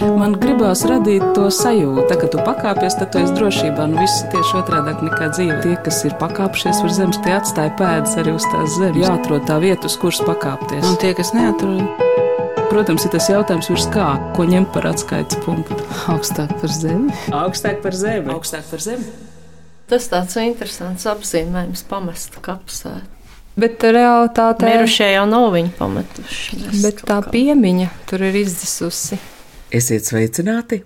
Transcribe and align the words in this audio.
Man 0.00 0.32
gribās 0.40 0.80
radīt 0.88 1.24
to 1.36 1.48
sajūtu, 1.52 2.06
ka, 2.08 2.16
kad 2.22 2.30
tu 2.32 2.42
pakāpies, 2.44 2.96
tad 2.96 3.10
tu 3.12 3.20
esi 3.20 3.34
drošībā. 3.36 3.84
Nu, 3.90 4.00
viss 4.00 4.22
tieši 4.32 4.56
otrādi 4.62 4.94
nekā 5.06 5.28
dzīve. 5.34 5.58
Tie, 5.64 5.74
kas 5.84 5.98
ir 6.08 6.14
pakāpšies 6.20 6.80
uz 6.86 6.96
zemes, 6.96 7.18
tie 7.24 7.34
atstāja 7.36 7.74
pēdas 7.76 8.16
arī 8.20 8.32
uz 8.38 8.46
tās 8.48 8.78
zemes. 8.78 9.02
Jāatrod 9.04 9.44
tā 9.50 9.58
vieta, 9.60 9.90
uz 9.90 9.98
kuras 10.00 10.22
pakāpties. 10.24 10.86
Un 10.88 10.96
tie, 11.02 11.12
kas 11.18 11.34
neatrod, 11.36 11.84
Protams, 12.70 13.02
ir 13.02 13.10
tas 13.10 13.26
jautājums, 13.26 13.66
virs 13.66 13.88
kā, 13.90 14.04
ko 14.36 14.44
ņemt 14.46 14.68
par 14.70 14.84
atskaites 14.92 15.40
punktu. 15.42 15.74
augstāk 16.12 16.52
par 16.60 16.70
zemi. 16.70 17.10
Augstāk 17.34 17.80
par 17.82 17.96
zemi. 17.98 18.30
Augstāk 18.30 18.68
par 18.70 18.84
zemi. 18.84 19.08
Tas 19.90 20.06
tāds 20.06 20.36
interesants 20.38 21.08
apzīmējums, 21.10 21.82
pamest 21.90 22.38
kapsētu. 22.44 23.10
Bet 23.58 23.82
realitātē 23.82 24.70
Mirušie 24.70 25.08
jau 25.16 25.26
nav 25.26 25.48
viņu 25.56 25.74
pametuši. 25.80 26.60
Bet 26.84 27.02
tā 27.10 27.18
piemiņa 27.26 27.90
tur 28.06 28.22
ir 28.28 28.38
izdzisusi. 28.44 29.18
Esiet 29.70 30.08
sveicināti! 30.08 30.80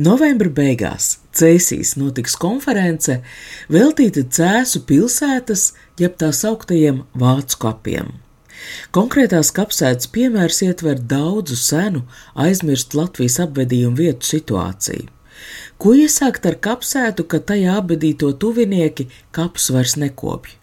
Novembra 0.00 0.48
beigās 0.48 1.18
Cēsīs 1.36 1.90
notiks 2.00 2.38
konference 2.40 3.18
veltīta 3.68 4.22
Cēsu 4.36 4.80
pilsētas, 4.88 5.64
jeb 6.00 6.16
tā 6.22 6.30
sauktajiem 6.32 7.02
vācu 7.20 7.58
kapiem. 7.66 8.08
Konkrētās 8.96 9.50
kapsētas 9.52 10.08
piemērs 10.14 10.62
ietver 10.64 11.02
daudzu 11.10 11.58
senu, 11.60 12.06
aizmirstu 12.46 13.02
Latvijas 13.02 13.36
apbedījumu 13.44 14.00
vietu 14.00 14.30
situāciju. 14.30 15.10
Ko 15.76 15.92
iesākt 15.92 16.48
ar 16.48 16.56
kapsētu, 16.64 17.26
kad 17.28 17.44
tajā 17.52 17.76
apbedīto 17.82 18.32
tuvinieki 18.40 19.10
kapus 19.36 19.68
vairs 19.74 19.98
nekopj? 20.00 20.56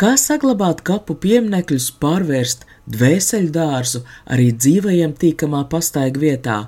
Kā 0.00 0.16
saglabāt 0.18 0.82
kapu 0.82 1.14
pieminekļus, 1.22 1.92
pārvērst 2.02 2.66
dvēseli 2.86 3.50
dārzu 3.54 4.02
arī 4.32 4.50
dzīvajiem 4.54 5.14
tīkamā 5.20 5.64
pastaiga 5.72 6.22
vietā? 6.22 6.58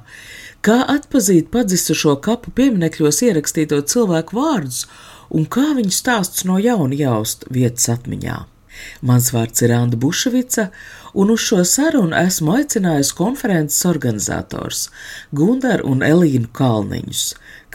Kā 0.64 0.80
atpazīt 0.91 1.52
padzistušo 1.54 2.16
kapu 2.24 2.52
pieminekļos 2.54 3.22
ierakstīto 3.28 3.80
cilvēku 3.92 4.39
vārdus 4.39 4.84
un 5.30 5.46
kā 5.46 5.72
viņu 5.78 5.94
stāsts 5.94 6.46
no 6.48 6.58
jauna 6.62 6.98
jaust 6.98 7.46
vietas 7.55 7.89
atmiņā? 7.94 8.39
Mans 9.02 9.33
vārds 9.34 9.62
ir 9.66 9.74
Anna 9.74 9.98
Bušvica, 9.98 10.69
un 11.19 11.33
uz 11.34 11.42
šo 11.48 11.64
sarunu 11.66 12.14
esmu 12.19 12.55
aicinājusi 12.58 13.16
konferences 13.19 13.86
organizators 13.91 14.84
Gundaru 15.34 15.89
un 15.92 16.05
Elīnu 16.06 16.50
Kalniņus, 16.55 17.24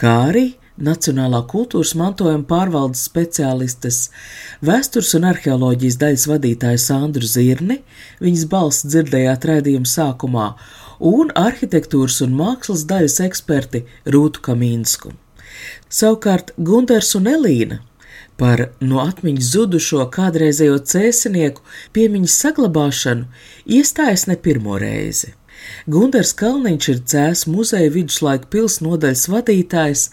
kā 0.00 0.14
arī 0.30 0.46
Nacionālā 0.74 1.38
kultūras 1.46 1.92
mantojuma 1.94 2.42
pārvaldes 2.50 3.04
speciālistes, 3.06 4.08
vēstures 4.58 5.12
un 5.14 5.28
arheoloģijas 5.28 5.98
daļas 6.00 6.24
vadītāju 6.32 6.80
Sandru 6.82 7.28
Zirni, 7.30 7.76
viņas 8.18 8.48
balss 8.50 8.86
dzirdējāt 8.88 9.46
raidījuma 9.50 9.86
sākumā, 9.86 10.48
un 10.98 11.30
arhitektūras 11.38 12.18
un 12.26 12.34
mākslas 12.34 12.82
daļas 12.90 13.20
eksperti 13.22 13.84
Rūtu 14.10 14.42
Kamīnsku. 14.48 15.14
Savukārt 15.86 16.50
Gundars 16.58 17.14
un 17.14 17.30
Elīna 17.30 17.78
par 18.34 18.64
no 18.82 18.98
atmiņas 19.04 19.52
zudušo 19.54 20.08
kādreizējo 20.10 20.80
cēsinieku 20.90 21.62
piemiņas 21.94 22.38
saglabāšanu 22.42 23.30
iestājas 23.78 24.26
ne 24.26 24.34
pirmo 24.34 24.74
reizi. 24.82 25.36
Gundars 25.90 26.32
Kalniņš 26.38 26.88
ir 26.92 27.00
Cēs 27.12 27.44
muzeja 27.50 27.92
viduslaika 27.92 28.48
pils 28.52 28.78
nodaļas 28.84 29.26
vadītājs, 29.32 30.04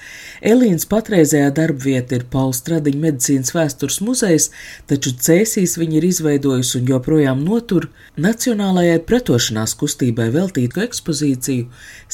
Elīnas 0.53 0.87
patreizējā 0.91 1.49
darbvieta 1.55 2.17
ir 2.19 2.27
Pauls 2.33 2.59
Stradiņa 2.63 3.03
medicīnas 3.05 3.55
vēstures 3.55 4.01
muzejs, 4.03 4.49
taču 4.91 5.15
Cēsīs 5.15 5.77
viņa 5.79 5.99
ir 6.01 6.09
izveidojusi 6.11 6.79
un 6.81 6.93
joprojām 6.93 7.43
notur 7.47 7.89
Nacionālajai 8.19 8.99
pretošanās 9.07 9.77
kustībai 9.79 10.31
veltītu 10.35 10.83
ekspozīciju 10.87 11.69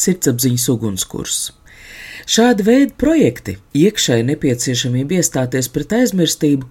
Sirdsapziņas 0.05 0.69
ugunskurs. 0.75 1.39
Šāda 2.27 2.65
veida 2.67 2.91
projekti, 2.99 3.53
iekšēji 3.77 4.25
nepieciešamība 4.27 5.21
iestāties 5.21 5.69
pret 5.71 5.93
aizmirstību, 5.95 6.67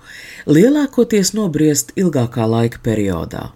lielākoties 0.53 1.33
nobriest 1.33 1.95
ilgākā 1.97 2.45
laika 2.45 2.83
periodā. 2.85 3.56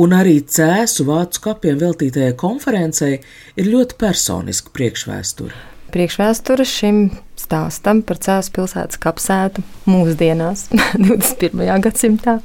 Un 0.00 0.14
arī 0.16 0.38
cēsu 0.48 1.04
vācu 1.04 1.42
kapiem 1.44 1.76
veltītajai 1.80 2.32
konferencei 2.40 3.18
ir 3.60 3.68
ļoti 3.68 3.98
personiska 4.00 4.72
priekšvēsture. 4.72 5.52
Priekšvēsture 5.92 6.64
šim 6.64 7.02
stāstam 7.36 8.00
par 8.08 8.16
Cēlus 8.24 8.48
pilsētas 8.54 9.00
kapsētu 9.02 9.60
mūsdienās, 9.84 10.70
21. 11.04 11.66
gadsimtā, 11.84 12.38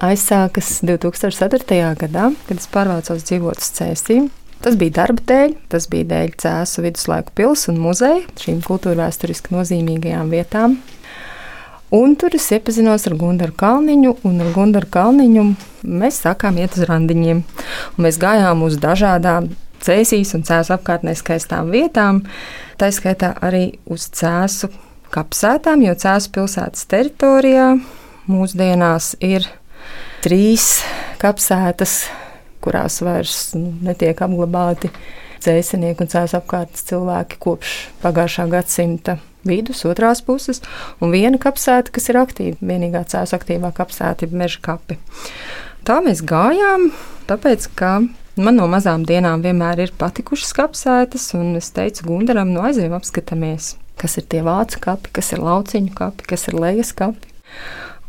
aizsākas 0.00 0.78
2004. 0.88 1.82
gadā, 2.00 2.30
kad 2.48 2.56
es 2.56 2.70
pārvācos 2.72 3.26
dzīvot 3.28 3.60
uz 3.60 3.68
Cēsīm. 3.76 4.30
Tas 4.62 4.78
bija 4.78 5.02
darba 5.02 5.24
dēļ, 5.26 5.56
tas 5.74 5.88
bija 5.90 6.08
dēļ 6.14 6.34
Cēzu 6.38 6.86
viduslaiku 6.86 7.34
pilsētas 7.36 7.68
un 7.74 7.82
muzeja, 7.82 8.24
šīm 8.40 8.62
kultūrvēturiski 8.64 9.52
nozīmīgajām 9.52 10.32
vietām. 10.32 10.78
Un 11.92 12.14
tur 12.16 12.32
es 12.32 12.46
iepazinos 12.48 13.02
ar 13.04 13.18
Gundaru 13.20 13.52
Kalniņu, 13.52 14.14
un 14.24 14.38
ar 14.40 14.46
Gundaru 14.54 14.88
Kalniņu 14.88 15.42
mēs 15.84 16.22
sākām 16.22 16.56
iet 16.56 16.78
uz 16.78 16.86
randiņiem. 16.88 17.42
Un 17.92 18.06
mēs 18.06 18.16
gājām 18.16 18.62
uz 18.64 18.78
dažādām 18.80 19.50
cēsīs 19.84 20.30
un 20.32 20.40
cēsu 20.48 20.72
apkārtnē 20.72 21.12
skaistām 21.18 21.68
vietām, 21.74 22.22
tā 22.80 22.88
skaitā 22.96 23.34
arī 23.44 23.74
uz 23.84 24.06
cēsu 24.08 24.70
kapsētām, 25.12 25.82
jo 25.84 25.92
cēsu 26.00 26.32
pilsētas 26.32 26.88
teritorijā 26.88 27.66
mūsdienās 28.24 29.10
ir 29.20 29.44
trīs 30.24 30.78
kapsētas, 31.20 32.06
kurās 32.64 33.02
vairs 33.04 33.50
nu, 33.58 33.74
netiek 33.84 34.24
apglabāti 34.24 34.88
cēsinieki 35.44 36.06
un 36.06 36.12
cēsu 36.16 36.40
apkārtnes 36.40 36.88
cilvēki 36.88 37.42
kopš 37.42 37.76
pagājušā 38.00 38.48
gadsimta 38.56 39.18
vidus, 39.48 39.84
otrās 39.88 40.22
puses, 40.24 40.62
un 41.02 41.12
viena 41.14 41.40
kapsēta, 41.42 41.92
kas 41.94 42.08
ir 42.12 42.20
aktīva. 42.20 42.56
Vienīgā 42.60 43.04
cēlus 43.12 43.34
aktīvā 43.36 43.72
kapsēta 43.76 44.26
ir 44.26 44.34
meža 44.36 44.62
kapi. 44.64 44.98
Tā 45.86 45.98
mēs 46.04 46.22
gājām, 46.26 46.90
tāpēc, 47.30 47.68
ka 47.78 47.96
man 48.38 48.58
no 48.58 48.68
mazām 48.70 49.06
dienām 49.08 49.42
vienmēr 49.44 49.82
ir 49.86 49.94
patikušas 49.98 50.54
kapsētas, 50.58 51.32
un 51.38 51.56
es 51.58 51.72
teicu 51.74 52.06
Gundaram, 52.06 52.52
no 52.54 52.62
aizējām 52.68 52.94
apskatāmies, 52.98 53.74
kas 54.00 54.18
ir 54.20 54.28
tie 54.30 54.44
vācu 54.46 54.82
kapi, 54.84 55.14
kas 55.18 55.32
ir 55.34 55.42
lauciņu 55.42 55.94
kapi, 55.98 56.28
kas 56.30 56.46
ir 56.50 56.58
lejas 56.62 56.94
kapi. 56.96 57.32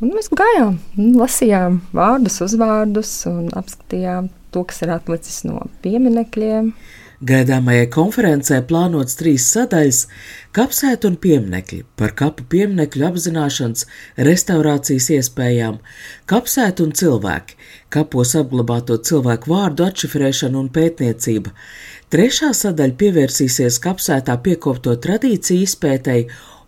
Un 0.03 0.11
mēs 0.11 0.29
gājām, 0.35 0.77
lasījām 1.15 1.79
vārdus, 1.95 2.41
uzvārdus 2.43 3.11
un 3.29 3.47
apskatījām 3.55 4.29
to, 4.53 4.63
kas 4.67 4.83
ir 4.83 4.91
atlicis 4.93 5.43
no 5.47 5.65
pieminekļiem. 5.85 6.73
Gaidāmajai 7.23 7.85
konferencē 7.87 8.57
plānots 8.67 9.15
trīs 9.15 9.45
sadaļas- 9.53 9.99
kapsētu 10.57 11.07
un 11.07 11.13
pieminekļi 11.23 11.77
par 11.95 12.11
kapu 12.19 12.43
pieminekļu 12.51 13.05
apzināšanas, 13.09 13.85
restaurācijas 14.27 15.07
iespējām, 15.17 15.77
kapsētu 16.27 16.83
un 16.83 16.91
cilvēki, 16.91 17.55
kapos 17.95 18.35
apglabāto 18.35 18.97
cilvēku 18.99 19.53
vārdu 19.53 19.87
atšifrēšana 19.87 20.59
un 20.59 20.67
pētniecība. 20.67 21.55
Trešā 22.13 22.51
sadaļa 22.53 22.93
pievērsīsies 22.93 23.79
kapsētā 23.81 24.35
piekopto 24.45 24.91
tradīciju 25.01 25.63
izpētei 25.65 26.27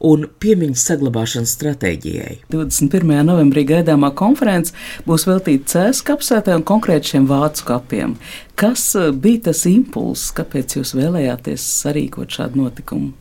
un 0.09 0.23
piemiņas 0.41 0.85
saglabāšanas 0.89 1.53
stratēģijai. 1.53 2.39
21. 2.50 3.11
novembrī 3.28 3.61
gaidāmā 3.69 4.09
konference 4.17 4.73
būs 5.05 5.28
veltīta 5.29 5.69
cēlus 5.75 6.01
kapsētai 6.07 6.55
un 6.57 6.66
konkrēti 6.66 7.13
šiem 7.13 7.29
vācu 7.29 7.67
kapiem. 7.69 8.17
Kas 8.57 8.88
eh, 8.97 9.11
bija 9.13 9.51
tas 9.51 9.61
impulss, 9.69 10.34
kāpēc 10.34 10.79
jūs 10.79 10.95
vēlējāties 10.97 11.69
sarīkot 11.84 12.39
šādu 12.39 12.63
notikumu? 12.63 13.13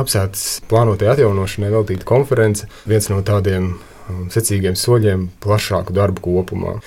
Kapsētas 0.00 0.48
plānotajai 0.72 1.12
atjaunošanai 1.18 1.74
veltīta 1.76 2.08
konference 2.08 2.72
viens 2.88 3.12
no 3.12 3.20
tādiem 3.20 3.74
um, 3.74 4.26
secīgiem 4.32 4.80
soļiem 4.80 5.28
plašāku 5.44 5.92
darbu 6.00 6.24
kopumā. 6.24 6.78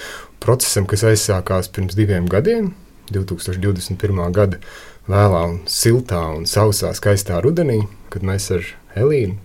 Procesam, 0.41 0.89
kas 0.89 1.05
aizsākās 1.13 1.69
pirms 1.78 1.94
diviem 1.94 2.25
gadiem, 2.25 2.73
2021. 3.16 4.24
gada 4.36 4.62
vēlā 5.09 5.44
un 5.52 5.59
siltā 5.70 6.24
un 6.38 6.47
sausā 6.50 6.94
skaistā 6.97 7.41
rudenī, 7.44 7.82
kad 8.14 8.26
mēs 8.26 8.52
ar 8.56 8.66
Elīnu 9.00 9.38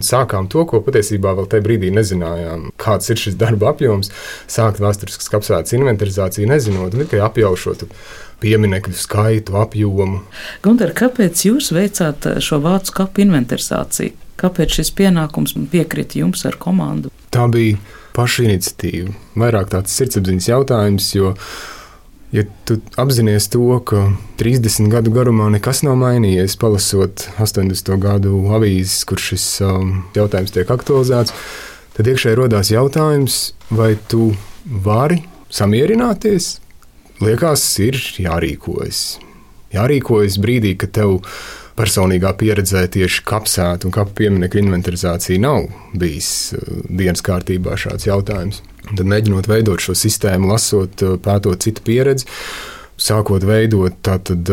sākām 0.00 0.48
to, 0.50 0.64
ko 0.68 0.80
patiesībā 0.84 1.34
vēl 1.36 1.48
tajā 1.50 1.64
brīdī 1.64 1.90
nezinājām. 1.94 2.70
Kāds 2.80 3.12
ir 3.12 3.20
šis 3.20 3.36
darba 3.40 3.70
apjoms, 3.74 4.10
sākt 4.50 4.80
vēsturiskas 4.82 5.30
kapsētas 5.32 5.76
inventarizāciju, 5.76 6.48
nezinot 6.50 6.96
tikai 6.96 7.22
apjaušot 7.26 7.84
pieminiektu 8.40 8.96
skaitu, 8.96 9.58
apjomu. 9.60 10.22
Gunter, 10.64 10.94
kāpēc 10.96 11.44
jūs 11.50 11.70
veicāt 11.76 12.30
eh, 12.30 12.40
šo 12.40 12.60
vācu 12.64 12.96
kapu 13.02 13.26
inventarizāciju? 13.26 14.16
Kāpēc 14.40 14.78
šis 14.78 14.94
pienākums 14.96 15.52
piekrita 15.68 16.22
jums 16.22 16.46
ar 16.48 16.56
komandu? 16.60 17.10
Tā 17.28 17.44
bija 17.52 17.76
paša 18.16 18.46
iniciatīva, 18.48 19.12
vairāk 19.38 19.68
tāds 19.74 19.92
sirdsapziņas 20.00 20.48
jautājums, 20.48 21.10
jo 21.12 21.34
Ja 22.30 22.44
tu 22.62 22.76
apzinājies 23.00 23.48
to, 23.50 23.64
ka 23.82 24.04
30 24.38 24.86
gadu 24.92 25.10
garumā 25.10 25.48
nekas 25.50 25.82
nav 25.82 25.96
mainījies, 25.98 26.54
palasot 26.62 27.24
80. 27.42 27.90
gadu 27.98 28.44
avīzes, 28.54 29.02
kur 29.08 29.18
šis 29.18 29.46
um, 29.66 30.04
jautājums 30.14 30.54
tiek 30.54 30.70
aktualizēts, 30.70 31.34
tad 31.96 32.10
iekšēji 32.12 32.38
rodās 32.38 32.70
jautājums, 32.70 33.40
vai 33.74 33.96
tu 34.12 34.30
vari 34.86 35.24
samierināties? 35.50 36.60
Liekas, 37.20 37.66
ir 37.82 37.98
jārīkojas. 38.22 39.18
jārīkojas 39.74 40.38
brīdī, 40.38 40.76
kad 40.78 40.94
tev 40.94 41.18
personīgā 41.74 42.30
pieredzē 42.38 42.86
tieši 42.94 43.24
kapsētu 43.26 43.90
un 43.90 43.96
kapu 43.98 44.14
pieminiektu 44.22 44.62
inventarizācija 44.62 45.42
nav 45.42 45.66
bijis 45.98 46.30
uh, 46.54 46.84
dienas 46.86 47.26
kārtībā 47.26 47.74
šāds 47.74 48.06
jautājums. 48.06 48.62
Tad 48.88 49.06
mēģinot 49.06 49.48
veidot 49.50 49.82
šo 49.82 49.94
sistēmu, 49.98 50.50
lasot, 50.50 51.02
uh, 51.04 51.16
pētot 51.22 51.66
citu 51.66 51.84
pieredzi, 51.86 52.28
sākot 53.00 53.44
veidot 53.46 53.96
tātad, 54.04 54.48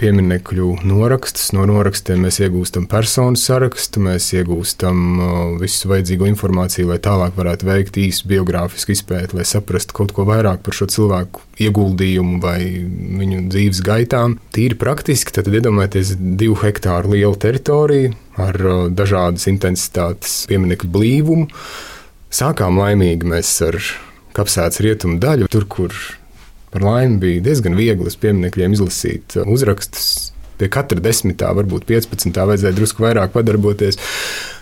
pieminiektu 0.00 0.74
norakstus. 0.86 1.50
No 1.54 1.64
norakstiem 1.68 2.24
mēs 2.26 2.40
iegūstam 2.42 2.88
personu 2.90 3.38
sarakstu, 3.38 4.02
mēs 4.04 4.30
iegūstam 4.36 5.58
visu 5.62 5.90
vajadzīgo 5.92 6.28
informāciju, 6.32 6.88
lai 6.90 6.98
tālāk 7.02 7.36
varētu 7.38 7.68
veikt 7.68 8.00
īsu 8.02 8.28
biogrāfisku 8.30 8.94
izpēti, 8.94 9.38
lai 9.38 9.46
saprastu 9.48 9.96
kaut 9.96 10.14
ko 10.16 10.26
vairāk 10.28 10.64
par 10.66 10.76
šo 10.76 10.88
cilvēku 10.90 11.44
ieguldījumu 11.68 12.40
vai 12.42 12.58
viņu 13.20 13.44
dzīves 13.52 13.82
gaitām. 13.86 14.38
Tīri 14.54 14.78
praktiski, 14.78 15.34
tad 15.38 15.50
iedomājieties 15.50 16.16
divu 16.18 16.58
hektāru 16.64 17.14
lielu 17.14 17.38
teritoriju 17.38 18.16
ar 18.38 18.58
dažādas 18.94 19.48
intensitātes 19.50 20.42
pieminiektu 20.50 20.90
blīvumu. 20.94 21.48
Sākām 22.28 22.80
laimīgi 22.80 23.28
mēs 23.28 23.50
ar 23.64 23.78
kapsētas 24.36 24.82
rietumu 24.84 25.18
daļu, 25.22 25.48
tur, 25.52 25.64
kur 25.70 25.94
Par 26.70 26.84
laimi 26.84 27.16
bija 27.22 27.44
diezgan 27.48 27.76
viegli 27.78 28.10
uz 28.10 28.16
pieminekļiem 28.20 28.74
izlasīt 28.76 29.38
uh, 29.38 29.48
uzrakstus. 29.48 30.32
Pie 30.58 30.68
katra 30.72 31.00
desmitā, 31.00 31.52
varbūt 31.56 31.86
15. 31.88 32.34
vajadzēja 32.34 32.76
drusku 32.76 33.04
vairāk 33.04 33.32
padarboties. 33.32 33.96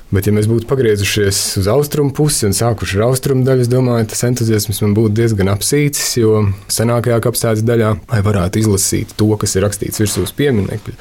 Bet, 0.07 0.29
ja 0.29 0.33
mēs 0.35 0.47
būtu 0.47 0.69
pagriezušies 0.71 1.39
uz 1.59 1.67
austrumu 1.67 2.13
pusi 2.15 2.45
un 2.47 2.53
sākuši 2.55 3.01
ar 3.01 3.09
austrumu 3.09 3.43
daļu, 3.47 3.65
es 3.65 3.71
domāju, 3.71 4.07
tas 4.13 4.23
entuziasms 4.29 4.79
man 4.85 4.93
būtu 4.95 5.17
diezgan 5.19 5.51
apsīcis, 5.51 6.13
jo 6.21 6.45
senākajā 6.71 7.17
kapsētas 7.25 7.65
daļā, 7.67 7.89
lai 8.13 8.21
varētu 8.23 8.61
izlasīt 8.63 9.17
to, 9.19 9.33
kas 9.41 9.57
ir 9.57 9.65
rakstīts 9.67 9.99
virsū 9.99 10.23
uz 10.23 10.33
pieminiekļa, 10.39 10.95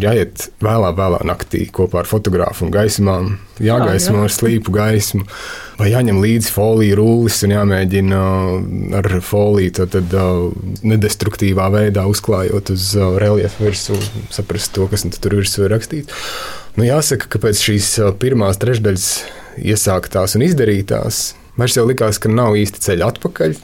ir 0.00 0.06
jāiet 0.08 0.46
vēlā, 0.64 0.94
vēlā 0.96 1.18
naktī 1.28 1.66
kopā 1.76 2.00
ar 2.00 2.08
fotografu 2.08 2.64
un 2.64 2.72
gaismām, 2.72 3.34
jāgaismo 3.60 4.22
ar 4.24 4.32
slīpu 4.32 4.72
gaismu, 4.72 5.26
vai 5.76 5.90
jāņem 5.92 6.22
līdzi 6.24 6.54
foliju 6.54 6.96
rullis 7.02 7.42
un 7.44 7.52
jāmēģina 7.52 8.22
ar 9.02 9.10
foliju 9.28 9.74
tad, 9.82 9.98
tad, 9.98 10.16
nedestruktīvā 10.88 11.68
veidā 11.74 12.06
uzklājot 12.08 12.72
uz 12.72 12.94
reliefa 12.96 13.68
virsmu, 13.68 14.00
saprast 14.32 14.72
to, 14.72 14.88
kas 14.88 15.04
tur 15.20 15.36
virsū 15.36 15.66
ir 15.66 15.76
rakstīts. 15.76 16.24
Nu, 16.76 16.84
jāsaka, 16.86 17.30
ka 17.32 17.40
pēc 17.42 17.62
šīs 17.64 17.90
pirmās 18.20 18.60
trešdaļas 18.60 19.08
iesāktās 19.58 20.36
un 20.38 20.44
izdarītās, 20.46 21.22
vairs 21.58 21.78
jau 21.78 21.86
likās, 21.88 22.20
ka 22.22 22.30
nav 22.30 22.58
īsti 22.60 22.84
ceļa 22.84 23.12
atpakaļ. 23.14 23.56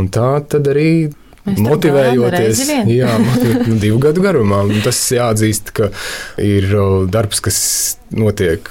Un 0.00 0.08
tā 0.12 0.34
tad 0.48 0.68
arī 0.72 1.12
motivējoties. 1.46 2.62
Jā, 2.92 3.16
motiv, 3.22 3.56
nu, 3.66 3.78
divu 3.82 3.98
gadu 4.02 4.22
garumā. 4.24 4.62
Tas 4.84 5.00
jāatzīst, 5.14 5.74
ka 5.76 5.90
ir 6.42 6.70
darbs, 7.12 7.42
kas 7.44 7.58
notiek 8.12 8.68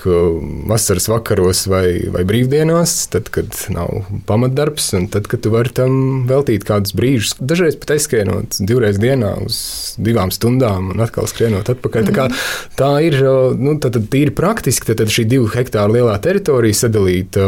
vasaras 0.70 1.08
vakaros 1.10 1.66
vai, 1.70 1.86
vai 2.14 2.24
brīvdienās, 2.28 2.94
tad, 3.12 3.30
kad 3.34 3.56
nav 3.74 4.06
pamatdarbs, 4.30 4.92
un 4.98 5.08
tad, 5.12 5.28
kad 5.32 5.42
tu 5.44 5.52
vari 5.54 5.74
tam 5.76 6.24
veltīt 6.30 6.66
kādus 6.68 6.96
brīžus. 6.98 7.36
Dažreiz 7.42 7.78
pat 7.82 7.96
aizskrienot 7.98 8.62
divreiz 8.62 9.00
dienā 9.02 9.34
uz 9.46 9.58
divām 10.02 10.32
stundām 10.34 10.92
un 10.94 11.04
atkal 11.04 11.30
skrienot 11.30 11.74
atpakaļ. 11.74 12.08
Tā, 12.10 12.16
kā, 12.16 12.28
mhm. 12.30 12.76
tā 12.80 12.92
ir 13.08 13.20
nu, 13.58 13.76
tad, 13.82 13.98
tad 13.98 14.10
tīri 14.14 14.34
praktiski. 14.38 14.92
Tad, 14.92 15.02
tad 15.02 15.14
šī 15.14 15.26
divu 15.30 15.50
hektāru 15.52 15.98
lielā 15.98 16.16
teritorija 16.22 16.84
sadalīta, 16.84 17.46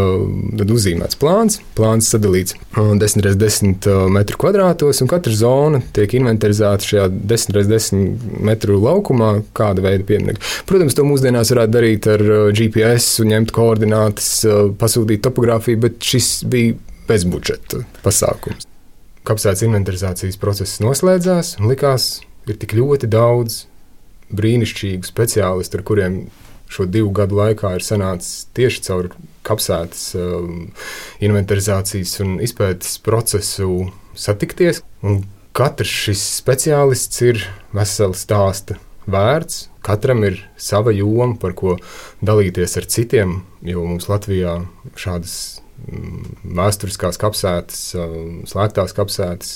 tad 0.59 0.73
uzzīmēts 0.73 1.19
plāns. 1.21 1.59
Plāns 1.77 2.09
sadalīts 2.13 2.57
10 2.73 3.29
x 3.29 3.39
10 3.39 3.89
metru 4.13 4.39
kvadrātos, 4.41 5.03
katra 5.13 5.33
zona 5.37 5.81
tiek 5.95 6.17
inventarizēta 6.17 6.89
šajā 6.89 7.07
10 7.31 7.59
x 7.61 7.69
10 7.71 8.41
metru 8.49 8.79
laukumā, 8.83 9.31
kāda 9.55 9.85
veida 9.85 10.05
pieminiekta. 10.09 10.43
Protams, 10.69 10.97
to 10.97 11.05
mūsdienās 11.07 11.53
varētu 11.53 11.75
darīt 11.77 12.09
ar 12.11 12.25
uh, 12.27 12.43
GPS, 12.55 13.21
ņemt 13.29 13.53
koordinātas, 13.55 14.29
uh, 14.49 14.67
pasūtīt 14.79 15.23
topogrāfiju, 15.25 15.81
bet 15.87 15.97
šis 16.03 16.35
bija 16.49 16.77
bezbudžeta 17.07 17.83
pasākums. 18.03 18.67
Kapsētas 19.23 19.63
inventarizācijas 19.63 20.39
process 20.39 20.81
noslēdzās 20.83 21.57
un 21.61 21.69
likās, 21.71 22.17
ir 22.49 22.59
tik 22.59 22.75
ļoti 22.75 23.07
daudz 23.11 23.63
brīnišķīgu 24.33 25.07
speciālistu, 25.07 25.79
ar 25.79 25.85
kuriem 25.87 26.17
šo 26.73 26.87
divu 26.89 27.11
gadu 27.15 27.37
laikā 27.37 27.75
ir 27.77 27.85
sanācis 27.85 28.47
tieši 28.57 28.81
caur 28.87 29.11
kapsētas 29.45 30.05
um, 30.17 30.71
inventarizācijas 31.23 32.17
un 32.23 32.39
izpētes 32.43 32.97
procesu 33.05 33.91
satikties. 34.17 34.81
Un 35.03 35.23
katrs 35.55 35.91
šis 36.07 36.21
speciālists 36.39 37.23
ir 37.27 37.41
vesela 37.75 38.15
stāsta 38.17 38.79
vērts. 39.09 39.67
Katram 39.83 40.23
ir 40.23 40.39
sava 40.55 40.93
joma, 40.95 41.35
par 41.39 41.55
ko 41.59 41.75
dalīties 42.23 42.77
ar 42.79 42.87
citiem, 42.87 43.41
jo 43.67 43.83
mums 43.83 44.07
Latvijā 44.07 44.61
šādas 44.95 45.35
mm, 45.83 46.37
vēsturiskās 46.55 47.19
kapsētas, 47.19 47.81
um, 47.99 48.39
slēgtās 48.47 48.95
kapsētas 48.95 49.51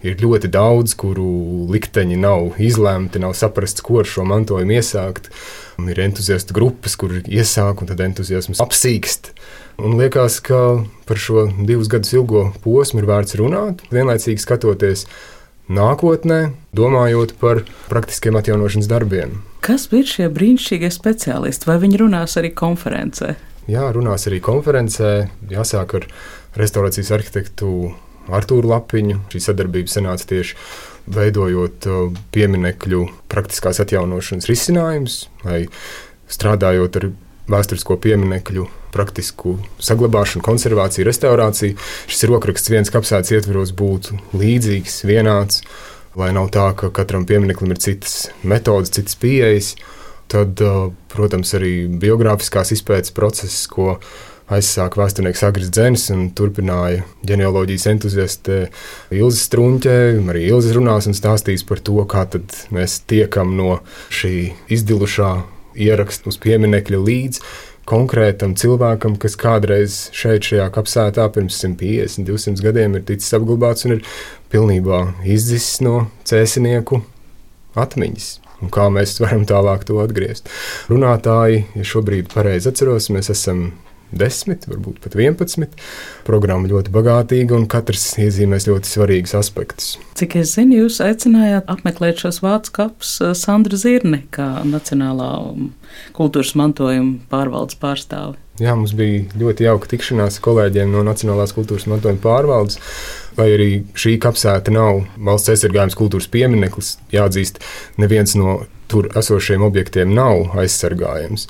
ir 0.00 0.16
ļoti 0.22 0.48
daudz, 0.56 0.96
kuru 0.96 1.68
likteņi 1.68 2.16
nav 2.24 2.56
izlemti, 2.56 3.20
nav 3.20 3.36
saprasts, 3.36 3.84
ko 3.84 4.00
ar 4.00 4.08
šo 4.08 4.24
mantojumu 4.28 4.78
iesākt. 4.80 5.28
Ir 5.84 6.00
entuziastu 6.02 6.56
grupas, 6.56 6.96
kur 6.98 7.20
iesāk 7.20 7.84
un 7.84 7.92
tad 7.92 8.00
entuziasms 8.02 8.64
apsīkst. 8.64 9.34
Un 9.78 9.94
liekas, 9.94 10.40
ka 10.42 10.82
par 11.06 11.20
šo 11.22 11.44
divus 11.62 11.86
gadus 11.86 12.10
ilgo 12.16 12.48
posmu 12.64 12.98
ir 12.98 13.06
vērts 13.06 13.36
runāt, 13.38 13.84
vienlaicīgi 13.94 14.42
skatoties 14.42 15.04
nākotnē, 15.70 16.38
domājot 16.74 17.36
par 17.38 17.60
praktiskiem 17.86 18.40
atjaunošanas 18.40 18.88
darbiem. 18.90 19.36
Kas 19.62 19.86
bija 19.92 20.08
šie 20.10 20.26
brīnišķīgie 20.34 20.90
speciālisti? 20.90 21.68
Vai 21.70 21.76
viņi 21.84 22.00
runās 22.02 22.34
arī 22.40 22.50
konferencē? 22.58 23.36
Jā, 23.70 23.86
runās 23.94 24.26
arī 24.26 24.40
konferencē. 24.42 25.12
Jāsāk 25.52 25.94
ar 26.00 26.08
restorācijas 26.58 27.12
arhitektu 27.14 27.92
Artūru 28.34 28.72
Lapiņu. 28.72 29.20
Šī 29.30 29.44
sadarbība 29.46 29.94
sanāca 29.94 30.26
tieši 30.34 30.58
veidojot 31.14 31.86
uh, 31.86 32.18
pieminiekļu 32.34 33.04
praktiskās 33.30 33.78
atjaunošanas 33.86 34.50
risinājumus, 34.50 35.22
vai 35.46 35.62
strādājot 36.34 36.98
ar 36.98 37.10
vēsturisko 37.52 37.96
pieminiekļu 38.04 38.66
praktisku 38.94 39.56
saglabāšanu, 39.82 40.44
konservāciju, 40.44 41.06
restaurāciju. 41.08 41.76
Šis 42.10 42.26
rokraksts 42.30 42.72
viens 42.72 42.92
kapsētas 42.92 43.34
ietvaros 43.36 43.74
būtu 43.76 44.18
līdzīgs, 44.38 45.02
vienāds, 45.08 45.62
lai 46.18 46.32
nav 46.36 46.50
tā, 46.54 46.70
ka 46.78 46.92
katram 46.94 47.26
piemineklim 47.28 47.74
ir 47.74 47.82
citas 47.84 48.28
metodas, 48.42 48.94
citas 48.96 49.18
pieejas. 49.20 49.74
Tad, 50.28 50.60
protams, 51.08 51.54
arī 51.56 51.86
biogrāfiskās 52.00 52.74
izpētes 52.74 53.14
process, 53.16 53.62
ko 53.72 53.94
aizsāka 54.52 55.00
vēsturnieks 55.00 55.44
Agris 55.44 55.70
Dzēnis 55.72 56.06
un 56.12 56.26
turpināja 56.36 57.04
ģenealoģijas 57.28 57.86
entuziaste 57.92 58.58
Ilza 59.16 59.40
Strunke. 59.40 59.94
Arī 60.20 60.46
Ilza 60.50 60.74
runās 60.76 61.08
un 61.08 61.16
stāstīs 61.16 61.64
par 61.68 61.80
to, 61.84 61.96
kā 62.08 62.26
mēs 62.76 63.00
tiekam 63.08 63.56
no 63.56 63.78
šī 64.12 64.34
izdilušā 64.72 65.32
ieraksta 65.76 66.30
uz 66.32 66.38
pieminiekļa 66.42 67.02
līdz 67.04 67.42
konkrētam 67.88 68.54
cilvēkam, 68.58 69.16
kas 69.20 69.36
kādreiz 69.40 69.98
šeit, 70.16 70.44
šajā 70.48 70.66
kapsētā, 70.74 71.24
pirms 71.32 71.56
150, 71.62 72.26
200 72.28 72.64
gadiem 72.66 72.98
ir 72.98 73.06
ticis 73.08 73.32
apglabāts 73.38 73.88
un 73.88 73.96
ir 73.96 74.04
pilnībā 74.52 75.00
izdzisis 75.24 75.80
no 75.84 76.02
cēsinieku 76.28 77.00
atmiņas. 77.78 78.28
Un 78.58 78.72
kā 78.74 78.88
mēs 78.90 79.16
varam 79.22 79.44
tālāk 79.48 79.86
to 79.88 80.00
atgriezt? 80.02 80.50
Runātāji, 80.90 81.62
ja 81.78 81.86
šobrīd 81.86 82.32
pareizi 82.32 82.72
atceros, 82.72 83.08
mēs 83.14 83.30
esam 83.32 83.68
10, 84.12 84.66
varbūt 84.70 85.00
pat 85.04 85.16
11. 85.18 85.76
Programma 86.26 86.70
ļoti 86.70 86.92
bagātīga 86.94 87.56
un 87.58 87.68
katrs 87.70 88.06
iezīmēs 88.22 88.68
ļoti 88.70 88.88
svarīgus 88.88 89.36
aspektus. 89.38 89.90
Cik 90.18 90.38
es 90.40 90.54
zinu, 90.56 90.84
jūs 90.84 91.00
aicinājāt 91.04 91.68
apmeklēt 91.70 92.24
šos 92.24 92.40
vācu 92.44 92.74
kapus 92.80 93.18
eh, 93.22 93.34
Sandra 93.38 93.78
Zirni 93.80 94.24
kā 94.34 94.48
Nacionālā 94.68 95.30
kultūras 96.16 96.54
mantojuma 96.58 97.18
pārvaldes 97.32 97.78
pārstāvi. 97.80 98.38
Jā, 98.58 98.72
mums 98.74 98.90
bija 98.98 99.22
ļoti 99.38 99.68
jauka 99.68 99.90
tikšanās 99.92 100.40
ar 100.40 100.42
kolēģiem 100.42 100.90
no 100.90 101.04
Nacionālās 101.06 101.54
kultūras 101.54 101.86
mantojuma 101.90 102.18
pārvaldes. 102.22 102.80
Lai 103.38 103.52
arī 103.54 103.68
šī 103.94 104.16
kapsēta 104.22 104.74
nav 104.74 105.04
valsts 105.28 105.52
aizsargājums 105.52 105.94
kultūras 105.98 106.26
piemineklis, 106.32 106.96
jāatzīst, 107.14 107.60
neviens 108.02 108.34
no 108.38 108.64
tur 108.90 109.10
esošiem 109.20 109.62
objektiem 109.62 110.10
nav 110.16 110.56
aizsargājams. 110.58 111.46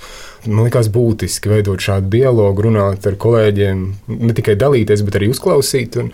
Man 0.50 0.66
liekas, 0.66 0.90
būtiski 0.92 1.52
veidot 1.52 1.80
šādu 1.80 2.10
dialogu, 2.12 2.66
runāt 2.66 3.06
ar 3.08 3.16
kolēģiem, 3.20 3.82
ne 4.18 4.36
tikai 4.36 4.58
dalīties, 4.60 5.04
bet 5.06 5.16
arī 5.20 5.30
uzklausīt. 5.32 5.96
Un, 6.02 6.12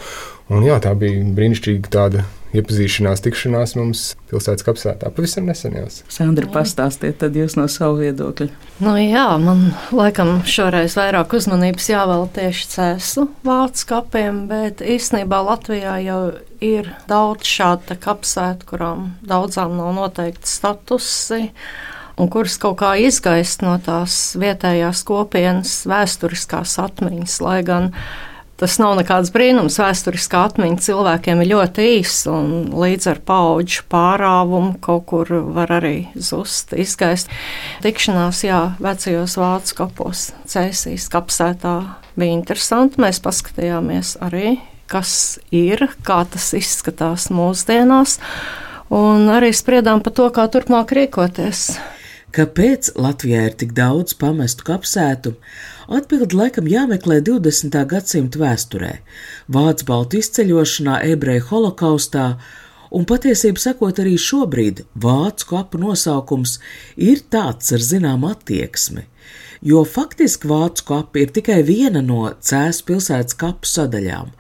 un 0.52 0.66
jā, 0.68 0.78
tā 0.84 0.94
bija 1.00 1.24
brīnišķīga 1.34 1.94
tāda 1.96 2.26
iepazīšanās, 2.54 3.23
tikšanās 3.25 3.75
mums 3.78 4.04
pilsētas 4.30 4.66
kapsētā 4.66 5.11
pavisam 5.14 5.49
nesen 5.50 5.76
jau. 5.78 5.87
Sandra, 6.12 6.49
pastāstiet 6.54 7.18
tad 7.23 7.37
jūs 7.38 7.56
no 7.58 7.66
savu 7.70 8.00
viedokļu. 8.02 8.50
Nu, 8.84 8.94
jā, 8.99 9.26
man 9.42 9.68
laikam 9.94 10.37
šoreiz 10.49 10.96
vairāk 10.99 11.34
uzmanības 11.38 11.90
jāvēl 11.92 12.28
tieši 12.34 12.68
cēslu 12.75 13.28
vācu 13.46 13.88
kapiem, 13.90 14.44
bet 14.50 14.84
īstenībā 14.84 15.40
Latvijā 15.46 15.99
jau 16.04 16.20
ir 16.64 16.92
daudz 17.11 17.49
šādu 17.49 17.99
kapsētu, 18.02 18.70
kurām 18.70 19.11
daudzām 19.26 19.76
nav 19.78 19.92
noteikti 19.99 20.49
statusi 20.50 21.42
un 22.18 22.30
kuras 22.30 22.56
kaut 22.62 22.78
kā 22.82 22.94
izgaist 23.02 23.64
no 23.64 23.75
tās 23.82 24.34
vietējās 24.40 25.02
kopienas 25.06 25.80
vēsturiskās 25.90 26.78
atmiņas, 26.82 27.40
lai 27.44 27.58
gan 27.66 27.90
Tas 28.64 28.78
nav 28.80 28.94
nekāds 28.97 29.28
brīnums. 29.28 29.75
Vēsturiskā 29.76 30.38
atmiņa 30.49 30.78
cilvēkiem 30.87 31.42
ir 31.42 31.49
ļoti 31.50 31.85
īsa, 31.99 32.33
un 32.33 32.71
līdz 32.73 33.11
ar 33.12 33.18
paudžu 33.28 33.83
pārāvumu 33.92 34.78
kaut 34.80 35.04
kur 35.11 35.28
var 35.52 35.68
arī 35.83 36.06
zust, 36.16 36.73
izgaist. 36.73 37.28
Tikšanās, 37.85 38.40
jā, 38.47 38.62
vecajos 38.80 39.35
vācu 39.37 39.76
kapos, 39.83 40.23
cēsīs 40.49 41.11
kapsētā 41.12 41.75
bija 42.16 42.38
interesanti. 42.38 43.02
Mēs 43.04 43.21
paskatījāmies 43.26 44.14
arī, 44.25 44.54
kas 44.88 45.12
ir, 45.52 45.85
kā 46.00 46.23
tas 46.33 46.49
izskatās 46.56 47.28
mūsdienās, 47.37 48.16
un 48.88 49.28
arī 49.28 49.52
spriedām 49.52 50.00
par 50.00 50.16
to, 50.16 50.33
kā 50.33 50.49
turpmāk 50.49 50.97
rīkoties. 50.97 51.66
Kāpēc 52.33 52.94
Latvijā 52.97 53.44
ir 53.50 53.61
tik 53.61 53.76
daudz 53.76 54.16
pamestu 54.16 54.73
kapsētu? 54.73 55.37
Atbildi 55.85 56.37
laikam 56.38 56.69
jāmeklē 56.71 57.19
20. 57.21 57.75
gadsimta 57.88 58.41
vēsturē, 58.41 58.93
Vācu 59.53 59.85
baltu 59.88 60.21
izceļošanā, 60.23 61.03
ebreju 61.12 61.45
holokaustā, 61.50 62.29
un 62.95 63.05
patiesību 63.05 63.61
sakot, 63.61 64.00
arī 64.00 64.14
šobrīd 64.17 64.85
vācu 64.97 65.50
kapu 65.50 65.83
nosaukums 65.83 66.57
ir 66.97 67.21
tāds 67.29 67.75
ar 67.76 67.85
zināmu 67.85 68.33
attieksmi 68.33 69.05
jo 69.64 69.80
faktiski 69.88 70.49
vācu 70.49 70.85
kapi 70.90 71.25
ir 71.25 71.30
tikai 71.33 71.62
viena 71.64 72.02
no 72.04 72.26
Cēzas 72.44 72.83
pilsētas 72.85 73.37
kapu 73.40 73.68
sadaļām. 73.68 74.33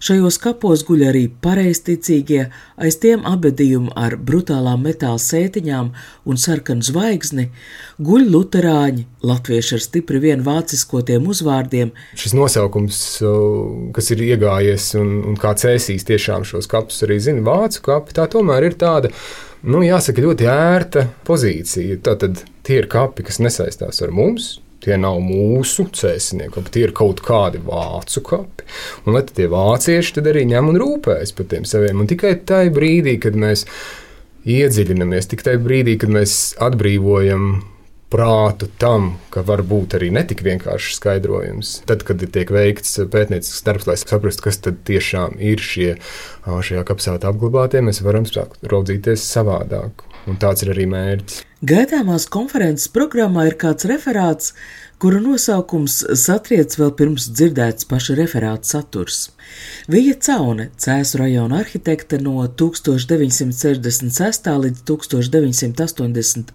Šajos 0.00 0.38
kapos 0.40 0.84
guļ 0.88 1.04
arī 1.10 1.26
pareizticīgie, 1.44 2.46
aiz 2.80 2.96
tiem 3.02 3.26
abedījumi 3.28 3.92
ar 4.00 4.16
brutālām 4.16 4.86
metāla 4.88 5.20
sētiņām 5.20 5.90
un 6.24 6.40
sarkanu 6.40 6.86
zvaigzni, 6.86 7.50
guļ 8.00 8.24
luterāņi, 8.32 9.04
latvieši 9.28 9.76
ar 9.76 9.84
stipri 9.84 10.22
vien 10.24 10.46
vāciskotiem 10.46 11.28
uzvārdiem. 11.28 11.92
Šis 12.16 12.34
nosaukums, 12.38 13.02
kas 13.96 14.10
ir 14.16 14.24
iegājies 14.30 14.94
un, 15.00 15.12
un 15.28 15.36
kā 15.40 15.52
cēsīs 15.60 16.08
tiešām 16.08 16.48
šos 16.48 16.70
kapus 16.70 17.04
arī 17.04 17.20
zina, 17.20 17.44
vācu 17.44 17.84
kapi, 17.90 18.16
tā 18.16 18.24
tomēr 18.32 18.70
ir 18.70 18.80
tāda 18.80 19.12
nu, 19.68 19.84
jāsaka, 19.84 20.24
ļoti 20.24 20.48
ērta 20.48 21.04
pozīcija. 21.28 22.00
Tātad 22.08 22.40
tie 22.64 22.80
ir 22.80 22.88
kapi, 22.90 23.28
kas 23.28 23.42
nesaistās 23.44 24.00
ar 24.04 24.16
mums, 24.16 24.54
Tie 24.80 24.96
nav 24.96 25.18
mūsu 25.20 25.84
cēsnieki 25.92 26.54
kapi, 26.54 26.72
tie 26.72 26.84
ir 26.86 26.94
kaut 26.96 27.20
kādi 27.24 27.60
vācu 27.64 28.22
kapi. 28.24 28.68
Un 29.04 29.16
lai 29.16 29.24
tie 29.28 29.48
vācieši 29.52 30.14
tad 30.16 30.30
arī 30.32 30.46
ņem 30.48 30.70
un 30.72 30.80
rūpējas 30.80 31.34
par 31.36 31.50
tiem 31.50 31.66
saviem. 31.68 32.00
Un 32.00 32.08
tikai 32.08 32.38
tajā 32.48 32.72
brīdī, 32.72 33.18
kad 33.20 33.36
mēs 33.36 33.66
iedziļinamies, 34.48 35.28
tikai 35.28 35.50
tajā 35.50 35.60
brīdī, 35.66 35.98
kad 36.00 36.14
mēs 36.16 36.38
atbrīvojam 36.64 37.52
prātu 38.10 38.66
tam, 38.80 39.12
ka 39.30 39.44
var 39.46 39.62
būt 39.66 39.94
arī 39.98 40.10
netik 40.14 40.42
vienkāršs 40.46 40.96
skaidrojums. 40.98 41.74
Tad, 41.86 42.02
kad 42.08 42.24
tiek 42.34 42.50
veikts 42.50 42.98
pētniecisks 43.12 43.62
darbs, 43.66 43.86
lai 43.86 43.98
saprastu, 44.00 44.48
kas 44.48 44.58
tiešām 44.64 45.36
ir 45.38 45.62
šie 45.62 45.92
šajā 46.48 46.82
kapsētā 46.88 47.30
apglabātie, 47.30 47.84
mēs 47.86 48.02
varam 48.06 48.26
raudzīties 48.26 49.28
savādāk. 49.28 50.08
Un 50.28 50.40
tāds 50.42 50.66
ir 50.66 50.74
arī 50.74 50.88
mērķis. 50.90 51.44
Gaidāmās 51.60 52.24
konferences 52.24 52.88
programmā 52.88 53.42
ir 53.50 53.54
kāds 53.60 53.84
referāts, 53.84 54.54
kura 54.96 55.20
nosaukums 55.20 56.08
satriec 56.16 56.72
vēl 56.80 56.88
pirms 56.96 57.28
dzirdēts 57.36 57.84
paša 57.90 58.16
referāta 58.16 58.64
saturs. 58.64 59.28
Vija 59.92 60.16
Caune, 60.24 60.72
Cēzu 60.80 61.20
rajona 61.20 61.60
arhitekte 61.60 62.16
no 62.24 62.48
1966. 62.48 64.48
līdz 64.64 64.80
1982. 64.88 66.48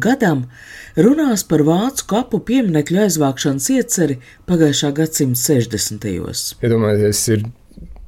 gadam, 0.00 0.48
runās 0.96 1.44
par 1.44 1.60
vācu 1.68 2.08
kapu 2.16 2.40
pieminekļu 2.48 3.04
aizvākšanas 3.04 3.68
ieceri 3.76 4.16
pagājušā 4.48 4.88
gadsimta 5.02 5.36
60. 5.52 6.00
gados. 6.16 6.56
Iedomājieties, 6.64 7.20
ir 7.36 7.44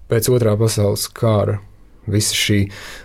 pēc 0.08 0.32
otrā 0.32 0.56
pasaules 0.56 1.12
kara 1.12 1.60
Visa 2.12 2.36
šī 2.36 2.58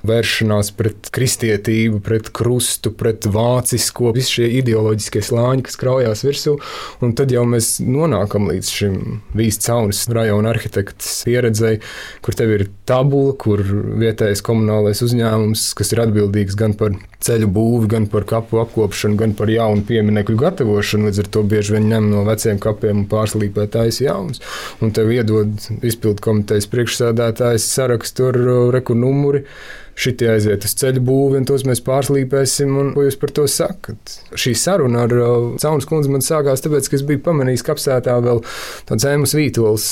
vēršanās 0.07 0.71
pret 0.77 1.11
kristietību, 1.13 2.01
pret 2.05 2.29
krustu, 2.35 2.93
pret 2.97 3.27
vācisko, 3.29 4.13
visi 4.15 4.39
šie 4.39 4.49
ideoloģiskie 4.61 5.23
slāņi, 5.25 5.65
kas 5.67 5.79
kraujās 5.79 6.23
virsū. 6.25 6.57
Un 7.03 7.15
tad 7.17 7.33
jau 7.33 7.45
mēs 7.49 7.75
nonākam 7.83 8.49
līdz 8.51 8.73
šim 8.79 8.99
vīzcaunas 9.37 10.05
rajona 10.13 10.53
arhitektas 10.53 11.21
pieredzei, 11.27 11.79
kur 12.23 12.37
tev 12.37 12.53
ir 12.57 12.67
tabula, 12.89 13.35
kur 13.39 13.63
vietējais 13.63 14.43
komunālais 14.45 15.03
uzņēmums, 15.05 15.69
kas 15.77 15.93
ir 15.95 16.03
atbildīgs 16.05 16.57
gan 16.59 16.75
par 16.77 16.95
ceļu 17.23 17.47
būvi, 17.55 17.89
gan 17.93 18.07
par 18.11 18.25
kapu 18.27 18.59
apkopšanu, 18.63 19.17
gan 19.19 19.35
par 19.37 19.51
jaunu 19.51 19.85
pieminiektu 19.87 20.35
gatavošanu. 20.39 21.07
Līdz 21.09 21.23
ar 21.23 21.29
to 21.35 21.43
bieži 21.47 21.77
vien 21.77 21.87
ņem 21.91 22.09
no 22.11 22.23
veciem 22.27 22.59
kapiem 22.61 23.03
un 23.03 23.07
pārslīpē 23.11 23.67
taisa 23.71 24.07
jauns. 24.07 24.41
Un 24.83 24.93
tev 24.95 25.11
iedod 25.13 25.67
izpildu 25.85 26.23
komitejas 26.23 26.67
priekšsēdētājs 26.71 27.67
sarakstu 27.77 28.29
ar 28.31 28.39
reku 28.75 28.92
kur 28.93 29.01
numuri. 29.01 29.47
Šitie 29.93 30.25
aiziet 30.25 30.63
uz 30.65 30.71
ceļu 30.81 31.03
būvi, 31.05 31.37
un 31.37 31.43
tos 31.45 31.61
mēs 31.69 31.83
pārslīpēsim. 31.85 32.71
Ko 32.95 33.03
jūs 33.05 33.17
par 33.21 33.29
to 33.29 33.43
sakat? 33.45 34.15
Šī 34.33 34.55
saruna 34.57 35.03
ar 35.05 35.11
uh, 35.13 35.51
Caunas 35.61 35.85
kundzi 35.85 36.09
man 36.09 36.25
sākās 36.25 36.65
tāpēc, 36.65 36.89
ka 36.89 36.97
es 36.97 37.03
biju 37.05 37.21
pamanījis 37.27 37.61
kapsētā 37.67 38.15
vēl 38.25 38.41
tāds 38.89 39.05
ēmas 39.05 39.35
vītols, 39.37 39.85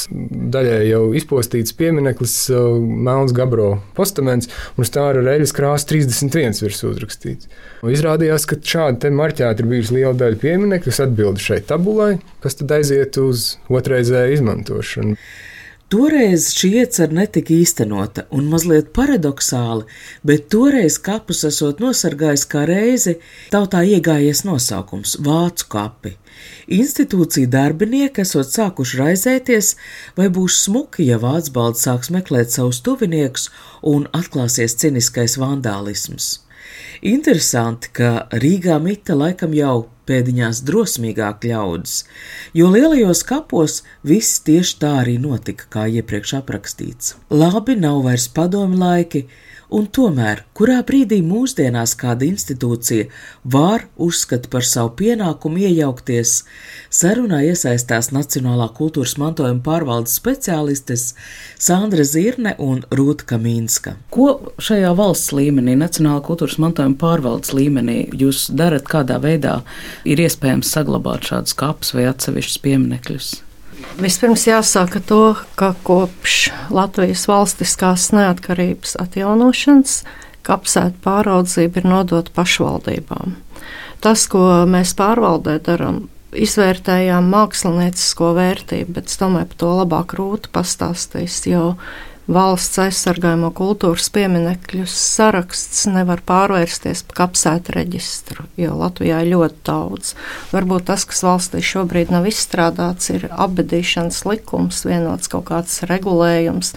daļai 0.55 0.79
jau 0.87 1.03
izpostīts 1.19 1.77
piemineklis, 1.77 2.33
uh, 2.49 2.81
Melns 2.81 3.35
Gabro 3.37 3.75
postaments, 3.93 4.49
un 4.73 4.87
uz 4.87 4.93
tā 4.95 5.05
ar 5.11 5.21
eļas 5.21 5.53
krāsu 5.53 5.91
31 5.93 6.63
virs 6.65 6.81
uzrakstīts. 6.89 7.53
Un 7.85 7.93
izrādījās, 7.93 8.49
ka 8.49 8.57
šādi 8.57 9.13
marķēti 9.21 9.61
ir 9.61 9.69
bijusi 9.69 9.99
liela 9.99 10.17
daļa 10.17 10.41
pieminiektu, 10.41 10.89
kas 10.89 11.03
atbild 11.05 11.45
šai 11.45 11.61
tabulai, 11.69 12.15
kas 12.41 12.57
tad 12.57 12.73
aiziet 12.81 13.21
uz 13.21 13.51
otrreizēju 13.69 14.41
izmantošanu. 14.41 15.17
Toreiz 15.91 16.45
šī 16.55 16.69
iecerē 16.79 17.11
netika 17.17 17.51
īstenota, 17.51 18.23
un 18.31 18.45
mazliet 18.47 18.93
paradoxāli, 18.95 19.83
bet 20.23 20.45
toreiz 20.53 20.95
kapus 21.03 21.41
esot 21.49 21.81
nosargājis 21.83 22.45
kā 22.53 22.61
reizi, 22.69 23.17
tautā 23.51 23.81
iegājies 23.83 24.45
nosaukums- 24.47 25.17
Vācu 25.27 25.67
kapi. 25.73 26.13
Institūcija 26.77 27.51
darbinieki 27.57 28.23
esot 28.23 28.47
sākuši 28.55 29.01
raizēties, 29.01 29.73
vai 30.15 30.29
būs 30.29 30.61
smuki, 30.63 31.09
ja 31.11 31.19
Vācu 31.19 31.51
balda 31.59 31.83
sāks 31.83 32.07
meklēt 32.15 32.55
savus 32.55 32.79
tuviniekus 32.79 33.49
un 33.83 34.07
atklāsies 34.15 34.77
ciniskais 34.79 35.35
vandālisms. 35.43 36.37
Interesanti, 37.01 37.89
ka 37.97 38.27
Rīgā 38.29 38.75
mita 38.77 39.15
laikam 39.17 39.55
jau 39.57 39.87
pēdiņās 40.05 40.59
drosmīgāk 40.67 41.47
ļaudis, 41.49 41.95
jo 42.53 42.67
lielajos 42.69 43.23
kapos 43.25 43.79
viss 44.05 44.43
tieši 44.45 44.75
tā 44.83 44.91
arī 44.99 45.15
notika, 45.23 45.65
kā 45.73 45.87
iepriekš 45.89 46.35
aprakstīts. 46.43 47.15
Labi, 47.33 47.73
nav 47.81 48.03
vairs 48.05 48.27
padomi 48.29 48.77
laiki, 48.77 49.23
Un 49.71 49.85
tomēr, 49.87 50.41
kurā 50.51 50.81
brīdī 50.83 51.21
mūsdienās 51.23 51.93
kāda 51.95 52.25
institūcija 52.27 53.05
var 53.53 53.85
uzskata 53.95 54.49
par 54.51 54.65
savu 54.67 54.89
pienākumu 54.99 55.61
iejaukties, 55.63 56.33
sarunā 56.91 57.39
iesaistās 57.47 58.09
Nacionālā 58.11 58.67
kultūras 58.75 59.15
mantojuma 59.21 59.63
pārvaldes 59.63 60.17
speciālistes 60.19 61.05
Sandra 61.55 62.03
Zirne 62.03 62.57
un 62.59 62.81
Rūta 62.91 63.29
Kamīnska. 63.29 63.95
Ko 64.11 64.55
šajā 64.59 64.91
valsts 64.99 65.31
līmenī, 65.37 65.77
Nacionālā 65.79 66.19
kultūras 66.27 66.57
mantojuma 66.59 66.99
pārvaldes 66.99 67.53
līmenī, 67.55 68.01
jūs 68.11 68.49
darat, 68.51 68.83
kādā 68.91 69.21
veidā 69.23 69.61
ir 70.03 70.19
iespējams 70.19 70.73
saglabāt 70.75 71.31
šādus 71.31 71.55
kapus 71.63 71.95
vai 71.95 72.09
atsevišķus 72.11 72.59
pieminekļus? 72.67 73.31
Vispirms 74.01 74.47
jāsaka 74.47 75.01
to, 75.05 75.35
ka 75.59 75.73
kopš 75.85 76.51
Latvijas 76.73 77.27
valstiskās 77.29 78.09
neatkarības 78.15 78.95
atjaunošanas 79.01 80.01
kapsētu 80.47 81.03
pāraudzība 81.03 81.81
ir 81.81 81.89
nodota 81.89 82.33
pašvaldībām. 82.35 83.35
Tas, 84.01 84.25
ko 84.31 84.63
mēs 84.69 84.95
pārvaldē 84.97 85.59
darām, 85.61 86.07
izvērtējām 86.31 87.27
māksliniecisko 87.29 88.31
vērtību, 88.37 88.95
bet 88.95 89.11
es 89.11 89.19
domāju, 89.21 89.51
par 89.51 89.59
to 89.61 89.73
labāk 89.81 90.15
rūta 90.17 90.51
pastāstīs, 90.55 91.41
jo 91.49 91.75
valsts 92.29 92.79
aizsargājamo 92.81 93.49
kultūras 93.57 94.09
pieminekļu 94.13 94.85
saraksts 94.89 95.85
nevar 95.89 96.21
pārvērsties 96.27 97.03
par 97.07 97.17
kapsētu 97.23 97.75
reģistru, 97.75 98.45
jo 98.59 98.75
Latvijā 98.77 99.21
ir 99.23 99.31
ļoti 99.33 99.63
daudz. 99.67 100.13
Varbūt 100.53 100.87
tas, 100.91 101.05
kas 101.09 101.23
valstī 101.25 101.63
šobrīd 101.65 102.13
nav 102.13 102.27
izstrādāts, 102.29 103.09
ir 103.13 103.29
apbedīšanas 103.31 104.23
likums, 104.29 104.83
vienots 104.87 105.31
kaut 105.31 105.47
kāds 105.49 105.81
regulējums, 105.89 106.75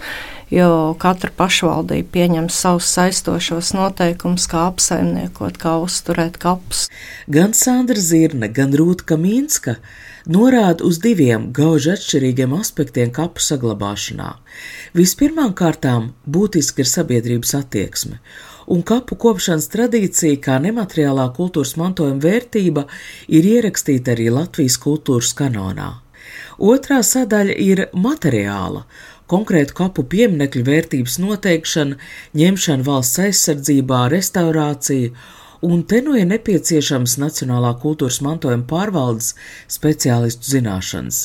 jo 0.53 0.95
katra 1.01 1.31
pašvaldība 1.37 2.09
pieņem 2.15 2.49
savus 2.53 2.89
saistošos 2.95 3.73
noteikumus, 3.77 4.47
kā 4.51 4.67
apsaimniekot, 4.71 5.59
kā 5.61 5.77
uzturēt 5.83 6.39
kapus. 6.41 6.87
Gan 7.31 7.55
Sandra 7.57 8.01
Zirne, 8.01 8.49
gan 8.53 8.75
Rūta 8.75 9.13
Kamīnska 9.13 9.79
norāda 10.31 10.85
uz 10.87 10.99
diviem 11.03 11.49
gauži 11.53 11.93
atšķirīgiem 11.93 12.53
aspektiem 12.57 13.11
kapu 13.15 13.43
saglabāšanā. 13.43 14.31
Vispirmām 14.97 15.53
kārtām 15.57 16.11
būtiski 16.25 16.83
ir 16.83 16.89
sabiedrības 16.89 17.55
attieksme, 17.59 18.19
un 18.67 18.81
kapu 18.81 19.17
kopšanas 19.21 19.69
tradīcija 19.73 20.41
kā 20.41 20.57
nemateriālā 20.63 21.27
kultūras 21.37 21.75
mantojuma 21.81 22.21
vērtība 22.23 22.87
ir 23.27 23.49
ierakstīta 23.55 24.15
arī 24.15 24.31
Latvijas 24.33 24.79
kultūras 24.81 25.33
kanonā. 25.37 25.91
Otrā 26.57 27.01
sadaļa 27.03 27.55
ir 27.61 27.85
materiāla, 27.93 28.85
konkrētu 29.29 29.75
kapu 29.77 30.05
pieminekļu 30.09 30.63
vērtības 30.65 31.17
noteikšana, 31.21 31.97
ņemšana 32.37 32.85
valsts 32.85 33.21
aizsardzībā, 33.27 34.05
restaurācija 34.13 35.13
un 35.61 35.83
te 35.87 36.01
nu 36.05 36.15
ir 36.19 36.27
nepieciešams 36.29 37.17
Nacionālā 37.21 37.73
kultūras 37.81 38.21
mantojuma 38.25 38.65
pārvaldes 38.69 39.33
speciālistu 39.71 40.55
zināšanas. 40.55 41.21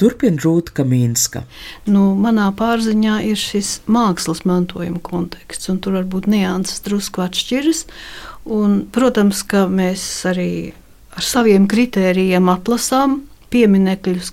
Turpin 0.00 0.38
Rūta 0.42 0.74
Kamīnska. 0.78 1.44
Nu, 1.86 2.12
manā 2.18 2.50
pārziņā 2.58 3.20
ir 3.30 3.40
šis 3.40 3.80
mākslas 3.90 4.44
mantojuma 4.48 5.02
konteksts, 5.02 5.70
un 5.72 5.80
tur 5.82 5.98
varbūt 6.00 6.30
nianses 6.30 6.84
drusku 6.86 7.24
atšķiras. 7.24 7.86
Un, 8.52 8.80
protams, 8.90 9.44
ka 9.46 9.66
mēs 9.70 10.04
arī 10.26 10.72
ar 11.16 11.26
saviem 11.26 11.68
kritērijiem 11.70 12.48
atlasām 12.50 13.20
pieminekļus, 13.52 14.32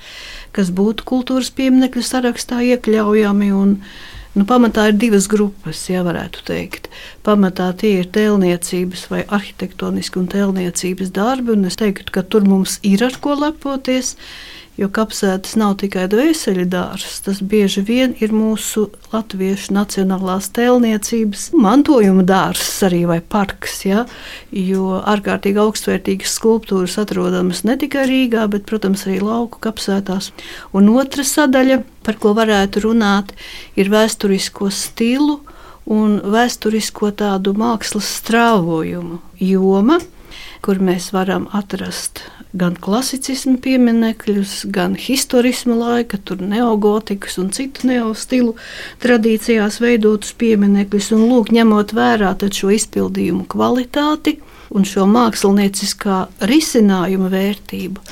kas 0.56 0.72
būtu 0.76 1.06
kultūras 1.08 1.52
pieminekļu 1.56 2.06
sarakstā 2.06 2.64
iekļaujami. 2.74 3.52
Un, 3.54 3.76
Nu, 4.38 4.46
pamatā 4.46 4.92
ir 4.92 4.98
divas 5.02 5.26
grupas, 5.30 5.80
ja 5.90 6.04
varētu 6.06 6.44
teikt. 6.46 6.86
Pamatā 7.26 7.72
tie 7.82 7.96
ir 8.04 8.12
tēlniecības 8.14 9.08
vai 9.10 9.24
arhitektoniski 9.26 10.22
un 10.22 10.28
tēlniecības 10.30 11.10
darbi, 11.16 11.56
un 11.56 11.66
es 11.66 11.80
teiktu, 11.82 12.14
ka 12.14 12.22
tur 12.22 12.46
mums 12.46 12.78
ir 12.86 13.02
ar 13.08 13.18
ko 13.24 13.34
lepoties. 13.40 14.14
Jo 14.80 14.88
kapsētas 14.96 15.58
nav 15.60 15.74
tikai 15.82 16.06
dvēseli 16.08 16.64
dārsts, 16.72 17.18
tas 17.26 17.42
bieži 17.44 17.82
vien 17.84 18.14
ir 18.24 18.32
mūsu 18.32 18.86
latviešu 19.12 19.74
nacionālās 19.76 20.48
tēlniecības 20.56 21.50
mantojuma 21.52 22.24
dārsts 22.24 22.86
arī 22.88 23.02
vai 23.10 23.18
parks. 23.20 23.82
Ja? 23.84 24.06
Jo 24.56 25.02
ārkārtīgi 25.02 25.60
augstvērtīgas 25.66 26.38
skulptūras 26.40 26.96
atrodamas 27.04 27.66
ne 27.68 27.76
tikai 27.82 28.06
Rīgā, 28.08 28.48
bet, 28.54 28.64
protams, 28.72 29.04
arī 29.04 29.20
lauku 29.20 29.60
kapsētās. 29.68 30.32
Un 30.72 30.88
otra 30.96 31.28
sadaļa, 31.28 31.82
par 32.08 32.22
ko 32.24 32.32
varētu 32.40 32.88
runāt, 32.88 33.36
ir 33.76 33.92
vēsturisko 33.92 34.72
stilu 34.72 35.42
un 35.92 36.22
vēsturisko 36.24 37.12
tādu 37.20 37.52
mākslas 37.58 38.08
strāvojumu 38.22 39.20
joma, 39.44 40.00
kur 40.64 40.80
mēs 40.80 41.12
varam 41.12 41.52
atrast 41.52 42.24
gan 42.58 42.76
klasicismu 42.82 43.60
pieminekļus, 43.62 44.64
gan 44.74 44.96
historismu 44.98 45.78
laika, 45.78 46.18
tur 46.26 46.42
neogotikas 46.42 47.38
un 47.42 47.52
citu 47.54 47.90
neostilu 47.90 48.56
tradīcijās 49.04 49.80
veidotus 49.84 50.34
pieminekļus, 50.40 51.12
un 51.18 51.28
lūk, 51.30 51.54
ņemot 51.56 51.94
vērā 51.94 52.34
šo 52.50 52.72
izpildījumu 52.76 53.46
kvalitāti. 53.50 54.40
Un 54.70 54.84
šo 54.86 55.08
mākslinieciskā 55.10 56.28
risinājuma 56.46 57.32
vērtību 57.34 58.04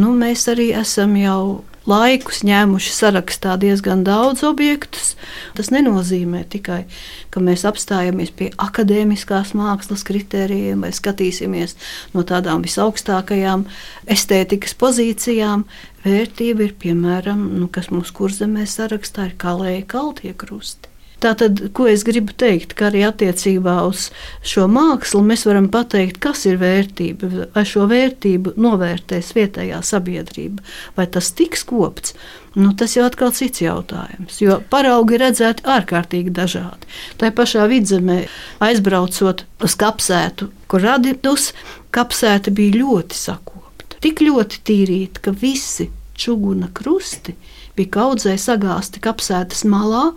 nu, 0.00 0.14
mēs 0.16 0.46
arī 0.48 0.70
esam 0.72 1.12
jau 1.20 1.40
laikus 1.90 2.42
ņēmuši 2.46 2.92
sarakstā 2.94 3.56
diezgan 3.62 4.04
daudz 4.06 4.42
objektus. 4.46 5.14
Tas 5.56 5.70
nenozīmē 5.74 6.44
tikai, 6.52 6.82
ka 7.30 7.42
mēs 7.44 7.66
apstājamies 7.68 8.32
pie 8.36 8.50
akadēmiskās 8.62 9.54
mākslas 9.58 10.04
kritērijiem 10.06 10.82
vai 10.86 10.92
skatīsimies 10.94 11.76
no 12.14 12.26
tādām 12.26 12.64
visaugstākajām 12.66 13.66
estētikas 14.10 14.76
pozīcijām. 14.80 15.64
Vērtība 16.06 16.68
ir 16.68 16.76
piemēram, 16.82 17.48
nu, 17.60 17.70
kas 17.72 17.90
mūsu 17.94 18.14
kurzemē 18.18 18.66
sarakstā 18.70 19.30
ir 19.30 19.38
kalēja 19.40 19.86
kaltie 19.96 20.34
krusti. 20.38 20.95
Tātad, 21.16 21.62
ko 21.72 21.86
es 21.88 22.02
gribu 22.04 22.34
teikt, 22.36 22.74
ka 22.76 22.90
arī 22.90 23.00
attiecībā 23.06 23.78
uz 23.88 24.10
šo 24.44 24.66
mākslu 24.68 25.22
mēs 25.24 25.46
varam 25.48 25.70
pateikt, 25.72 26.18
kas 26.20 26.44
ir 26.44 26.58
vērtība, 26.60 27.30
vai 27.54 27.62
šo 27.64 27.86
vērtību 27.88 28.52
novērtēs 28.60 29.32
vietējā 29.38 29.80
sabiedrība, 29.80 30.60
vai 30.98 31.06
tas 31.08 31.32
tiks 31.38 31.64
kopts. 31.68 32.12
Nu, 32.56 32.74
tas 32.76 32.98
jau 32.98 33.06
atkal 33.08 33.32
cits 33.36 33.64
jautājums, 33.64 34.42
jo 34.44 34.58
paraugi 34.72 35.16
redzēti 35.20 35.64
ārkārtīgi 35.72 36.36
dažādi. 36.36 36.88
Tā 37.20 37.32
pašā 37.32 37.64
vidzemē, 37.72 38.22
aizbraucot 38.68 39.46
uz 39.64 39.76
kapsētu, 39.80 40.50
kur 40.68 40.84
radītus, 40.84 41.50
kapsēta 41.96 42.52
bija 42.52 42.82
ļoti 42.82 43.16
sakopta. 43.16 43.96
Tik 44.04 44.20
ļoti 44.24 44.64
tīrīta, 44.68 45.24
ka 45.24 45.36
visi 45.36 45.88
čuguna 46.16 46.68
krusti 46.76 47.32
bija 47.32 47.55
kaudzē 47.84 48.38
sagāzti 48.40 49.02
kapsētas 49.04 49.66
malā, 49.68 50.14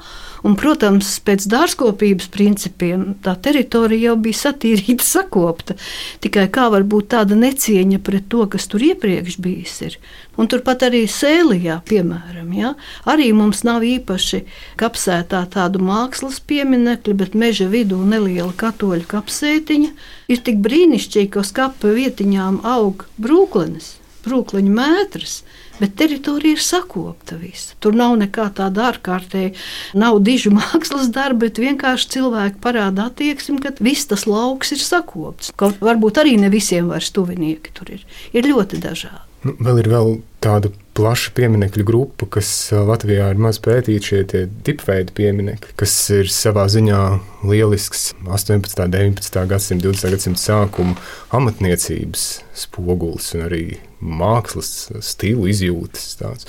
un, 0.48 0.56
protams, 0.56 1.12
pēc 1.26 1.50
dārzkopības 1.52 2.30
principiem 2.32 3.18
tā 3.26 3.36
teritorija 3.36 4.14
jau 4.14 4.16
bija 4.24 4.40
satīrīta, 4.46 5.04
sakopta. 5.16 5.76
Tikai 6.24 6.48
kā 6.54 6.70
var 6.72 6.88
būt 6.88 7.12
tāda 7.12 7.36
necieņa 7.36 8.00
pret 8.06 8.30
to, 8.32 8.46
kas 8.48 8.70
tur 8.72 8.86
iepriekš 8.88 9.40
bijis 9.44 9.76
ir. 9.90 10.00
Un 10.40 10.48
turpat 10.48 10.86
arī 10.88 11.04
sēlijā, 11.12 11.82
piemēram, 11.90 12.54
ja, 12.56 12.74
arī 13.04 13.34
mums 13.36 13.66
nav 13.68 13.84
īpaši 13.84 14.46
kapsētā 14.80 15.44
tādu 15.52 15.84
mākslas 15.84 16.40
pieminekļu, 16.40 17.18
bet 17.20 17.36
meža 17.36 17.68
vidū 17.68 18.00
neliela 18.08 18.54
katoļu 18.56 19.04
kapsētiņa 19.12 19.92
ir 20.32 20.44
tik 20.46 20.62
brīnišķīga, 20.64 21.34
ka 21.34 21.44
uz 21.44 21.52
kapa 21.56 21.92
vietiņām 21.92 22.62
aug 22.64 23.04
brūklenes, 23.20 23.98
brūkleņu 24.30 24.78
mētras 24.78 25.42
bet 25.80 25.96
teritorija 25.96 26.58
ir 26.58 26.64
sakopta 26.64 27.38
visa. 27.40 27.76
Tur 27.80 27.96
nav 27.98 28.18
nekā 28.20 28.50
tāda 28.58 28.90
ārkārtēja, 28.92 29.54
nav 30.00 30.20
dižu 30.26 30.54
mākslas 30.60 31.12
darba, 31.16 31.48
bet 31.48 31.62
vienkārši 31.62 32.12
cilvēki 32.18 32.62
parāda 32.64 33.10
attieksmi, 33.10 33.62
ka 33.64 33.74
viss 33.80 34.10
tas 34.10 34.28
lauks 34.30 34.76
ir 34.76 34.84
sakopts. 34.84 35.54
Kaut 35.60 35.80
varbūt 35.84 36.22
arī 36.22 36.38
ne 36.42 36.52
visiem 36.54 36.92
vairs 36.92 37.14
tuvinieki 37.16 37.76
tur 37.76 37.96
ir. 37.96 38.06
Ir 38.36 38.50
ļoti 38.50 38.84
dažādi. 38.84 39.26
Nu, 39.40 39.54
vēl 39.56 39.78
ir 39.80 39.88
vēl 39.88 40.10
tāda 40.44 40.68
plaša 41.00 41.32
pieminiektu 41.38 41.86
grupa, 41.88 42.28
kas 42.28 42.50
Latvijā 42.76 43.30
ir 43.32 43.40
maz 43.40 43.56
pētīta, 43.64 44.10
šie 44.10 44.42
tipveidi 44.68 45.16
pieminekļi, 45.16 45.78
kas 45.80 45.94
ir 46.12 46.28
savā 46.28 46.66
ziņā 46.68 47.00
lielisks 47.48 48.10
18. 48.28 48.84
un 48.84 48.98
19. 48.98 49.44
gadsimta, 49.48 49.88
20. 49.88 50.12
gadsimta 50.18 50.44
sākuma 50.44 51.00
amatniecības 51.40 52.26
spogulis 52.68 53.32
un 53.38 53.48
arī 53.48 53.64
mākslas 54.00 54.90
stilu 55.06 55.48
izjūtas. 55.52 56.06
Tāds. 56.20 56.48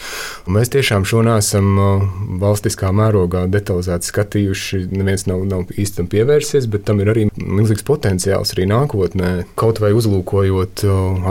Mēs 0.51 0.73
tiešām 0.73 1.07
šo 1.09 1.23
nesam 1.27 1.69
valstiskā 2.41 2.91
mērogā 2.95 3.45
detalizēti 3.51 4.11
skatījuši. 4.11 4.83
Neviens 4.95 5.27
nav, 5.31 5.45
nav 5.49 5.75
īsti 5.75 6.01
tam 6.01 6.11
pievērsies, 6.13 6.69
bet 6.71 6.87
tam 6.89 7.03
ir 7.03 7.13
arī 7.13 7.27
milzīgs 7.37 7.87
potenciāls 7.87 8.55
arī 8.57 8.69
nākotnē. 8.71 9.33
Kaut 9.61 9.83
vai 9.83 9.93
uzlūkojot 9.97 10.85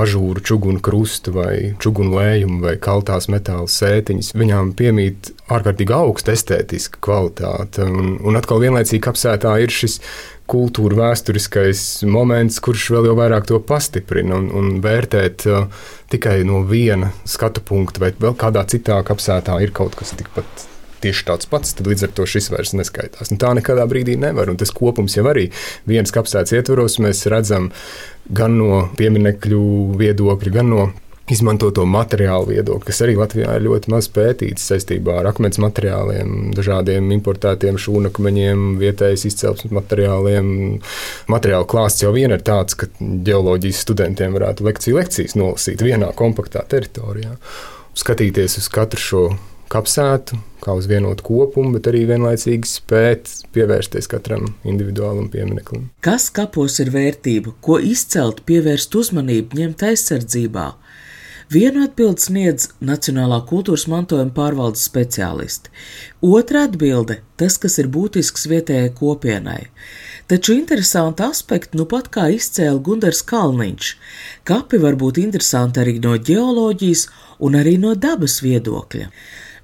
ažūru, 0.04 0.44
čugunu 0.46 0.84
krustu 0.84 1.34
vai 1.36 1.54
čugunu 1.82 2.20
lējumu 2.20 2.62
vai 2.66 2.76
kaltās 2.82 3.30
metāla 3.32 3.70
sētiņas, 3.70 4.34
viņām 4.40 4.74
piemīt 4.80 5.34
ārkārtīgi 5.50 5.96
augsta 5.96 6.36
estētiska 6.36 7.02
kvalitāte. 7.04 7.86
Un, 7.88 8.18
un 8.24 8.40
atkal 8.40 8.62
vienlaicīgi 8.64 9.10
apsētā 9.12 9.56
ir 9.64 9.74
šis 9.74 10.00
kultūra 10.50 10.98
vēsturiskais 11.04 11.84
moments, 12.10 12.60
kurš 12.64 12.90
vēl 12.96 13.10
jau 13.10 13.16
vairāk 13.20 13.48
to 13.50 13.60
pastiprina 13.64 14.38
un, 14.40 14.50
un 14.56 14.80
vērtēt 14.84 15.46
uh, 15.50 15.68
tikai 16.12 16.42
no 16.48 16.64
viena 16.68 17.12
skatu 17.30 17.64
punkta, 17.66 18.04
vai 18.04 18.12
vēl 18.18 18.36
kādā 18.40 18.66
citā 18.70 19.00
kapsētā 19.06 19.60
ir 19.64 19.74
kaut 19.76 19.98
kas 20.00 20.16
tikpat. 20.20 20.68
Tieši 21.00 21.24
tāds 21.30 21.48
pats, 21.48 21.72
tad 21.78 21.88
līdz 21.88 22.10
ar 22.10 22.12
to 22.12 22.26
šis 22.28 22.50
vairs 22.52 22.74
neskaitās. 22.76 23.30
Un 23.32 23.40
tā 23.40 23.54
nekādā 23.56 23.86
brīdī 23.88 24.18
nevar. 24.20 24.50
Un 24.52 24.58
tas 24.60 24.74
kopums 24.76 25.16
jau 25.16 25.24
arī 25.32 25.46
vienas 25.88 26.12
kapsētas 26.12 26.58
ietvaros 26.58 26.98
mēs 27.00 27.24
redzam 27.32 27.70
gan 28.36 28.58
no 28.60 28.82
pieminekļu 29.00 29.62
viedokļa, 30.02 30.52
gan 30.58 30.74
no 30.74 30.90
izmanto 31.30 31.70
to 31.76 31.86
materiālu 31.90 32.50
viedokli, 32.50 32.88
kas 32.90 33.02
arī 33.06 33.16
Latvijā 33.20 33.56
ir 33.58 33.66
ļoti 33.68 33.92
maz 33.94 34.10
pētīts 34.14 34.66
saistībā 34.72 35.20
ar 35.22 35.30
akmens 35.32 35.60
materiāliem, 35.62 36.52
dažādiem 36.58 37.12
importētiem 37.16 37.78
šūnakmeņiem, 37.82 38.66
vietējas 38.82 39.28
izcelsmes 39.30 39.76
materiāliem. 39.76 40.50
Materiālu 41.32 41.70
klāsts 41.70 42.06
jau 42.06 42.14
vien 42.16 42.34
ir 42.36 42.44
tāds, 42.46 42.78
ka 42.80 42.90
geoloģijas 43.00 43.84
studentiem 43.86 44.36
varētu 44.38 44.66
lekciju 44.68 45.00
lekcijas 45.00 45.38
nolasīt 45.40 45.86
vienā 45.86 46.12
kompaktā 46.18 46.66
teritorijā. 46.70 47.38
Skatīties 48.00 48.60
uz 48.62 48.70
katru 48.72 49.02
šo 49.04 49.24
kapsētu, 49.70 50.38
kā 50.64 50.74
uz 50.76 50.88
vienotu 50.90 51.24
kopumu, 51.28 51.76
bet 51.78 51.88
arī 51.92 52.04
vienlaicīgi 52.10 52.68
spēt 52.68 53.30
pievērsties 53.56 54.10
katram 54.12 54.48
individuālam 54.68 55.30
piemineklim. 55.32 55.90
Kas 56.06 56.30
kapos 56.34 56.80
ir 56.84 56.92
vērtība, 56.94 57.54
ko 57.64 57.78
izcelt, 57.82 58.42
pievērst 58.50 58.98
uzmanību, 59.00 59.60
ņemt 59.62 59.86
aizsardzībā? 59.92 60.68
Vienu 61.50 61.82
atbildi 61.82 62.22
sniedz 62.22 62.68
Nacionālā 62.86 63.40
kultūras 63.50 63.88
mantojuma 63.90 64.30
pārvaldes 64.36 64.84
speciālisti. 64.86 65.72
Otra 66.22 66.68
atbilde- 66.68 67.16
tas, 67.42 67.58
kas 67.58 67.80
ir 67.82 67.88
būtisks 67.90 68.46
vietējai 68.52 68.92
kopienai. 69.00 69.64
Taču 70.30 70.54
interesanti 70.54 71.26
aspekti, 71.26 71.80
nu 71.80 71.88
pat 71.90 72.12
kā 72.14 72.28
izcēla 72.36 72.84
Gunārs 72.86 73.24
Kalniņš, 73.26 73.96
kapi 74.46 74.78
var 74.78 74.94
būt 74.94 75.18
interesanti 75.18 75.82
arī 75.82 75.98
no 76.04 76.14
ģeoloģijas 76.18 77.08
un 77.40 77.54
arī 77.54 77.80
no 77.80 77.96
dabas 77.96 78.42
viedokļa. 78.46 79.10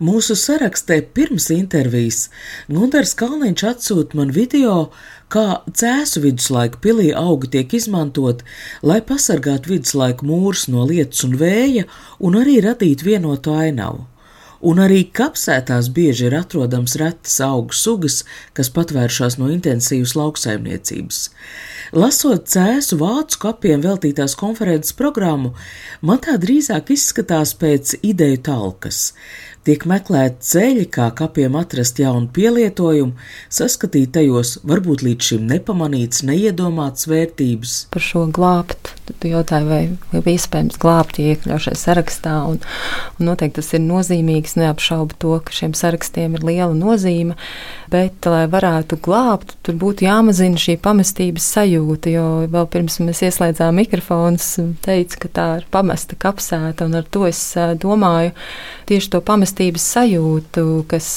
Mūsu 0.04 0.36
sarakstē 0.36 0.98
pirms 1.16 1.46
intervijas 1.56 2.26
Gunārs 2.68 3.14
Kalniņš 3.16 3.62
atsūta 3.70 4.18
man 4.20 4.34
video, 4.36 4.90
kā 5.32 5.62
cēsu 5.72 6.20
viduslaiku 6.26 6.82
pilī 6.84 7.14
augi 7.16 7.54
tiek 7.54 7.78
izmantot, 7.80 8.44
lai 8.84 9.00
pasargātu 9.00 9.72
viduslaiku 9.76 10.28
mūrus 10.28 10.68
no 10.68 10.84
lietus 10.90 11.24
un 11.24 11.38
vēja 11.40 11.88
un 12.20 12.36
arī 12.42 12.60
radītu 12.68 13.08
vienotu 13.08 13.56
ainavu 13.56 14.04
un 14.66 14.82
arī 14.82 15.04
kapsētās 15.14 15.92
bieži 15.94 16.26
ir 16.30 16.36
atrodams 16.40 16.96
retas 17.00 17.38
augu 17.44 17.76
sugas, 17.76 18.24
kas 18.58 18.72
patvēršās 18.74 19.38
no 19.38 19.50
intensīvas 19.54 20.16
lauksaimniecības. 20.18 21.20
Lasot 21.96 22.48
cēsu 22.50 22.98
vācu 23.02 23.42
kapiem 23.46 23.84
veltītās 23.86 24.34
konferences 24.40 24.96
programmu, 24.98 25.54
man 26.02 26.22
tā 26.24 26.40
drīzāk 26.42 26.90
izskatās 26.96 27.54
pēc 27.62 27.98
ideju 28.02 28.42
talkas. 28.50 29.12
Tiek 29.66 29.82
meklēti 29.90 30.46
ceļi, 30.46 30.84
kā 30.94 31.08
kapiem 31.18 31.56
atrast 31.58 31.98
jaunu 31.98 32.28
pielietojumu, 32.36 33.16
saskatīt 33.50 34.12
tajos 34.14 34.60
varbūt 34.62 35.02
līdz 35.08 35.30
šim 35.32 35.48
nepamanītas, 35.50 36.22
neiedomātas 36.30 37.08
vērtības. 37.10 37.74
Par 37.96 38.06
šo 38.06 38.28
glābt, 38.36 38.92
tu 39.10 39.30
jautāji, 39.30 39.68
vai, 39.70 39.82
vai 40.12 40.34
iespējams 40.36 40.80
glābt, 40.82 41.20
ja 41.22 41.36
iekļaušai 41.36 41.76
sarakstā, 41.80 42.36
un, 42.50 42.60
un 43.20 43.30
noteikti 43.30 43.60
tas 43.60 43.72
ir 43.78 43.84
nozīmīgs, 43.86 44.58
neapšaubu 44.60 45.18
to, 45.22 45.36
ka 45.46 45.56
šiem 45.56 45.76
sarakstiem 45.78 46.38
ir 46.38 46.46
liela 46.48 46.74
nozīme, 46.78 47.38
bet, 47.94 48.26
lai 48.30 48.46
varētu 48.52 49.00
glābt, 49.06 49.56
tur 49.66 49.78
būtu 49.82 50.08
jāmazina 50.08 50.60
šī 50.62 50.78
pamestības 50.84 51.48
sajūta, 51.56 52.14
jo 52.16 52.26
vēl 52.52 52.70
pirms 52.74 53.00
mēs 53.04 53.24
ieslēdzām 53.30 53.80
mikrofons, 53.82 54.50
teica, 54.86 55.22
ka 55.26 55.34
tā 55.40 55.48
ir 55.62 55.70
pamesta 55.74 56.18
kapsēta, 56.20 56.90
un 56.90 57.00
ar 57.02 57.08
to 57.10 57.26
es 57.30 57.42
domāju 57.82 58.34
tieši 58.90 59.14
to 59.16 59.22
pamestības 59.26 59.86
sajūtu, 59.96 60.68
kas 60.92 61.12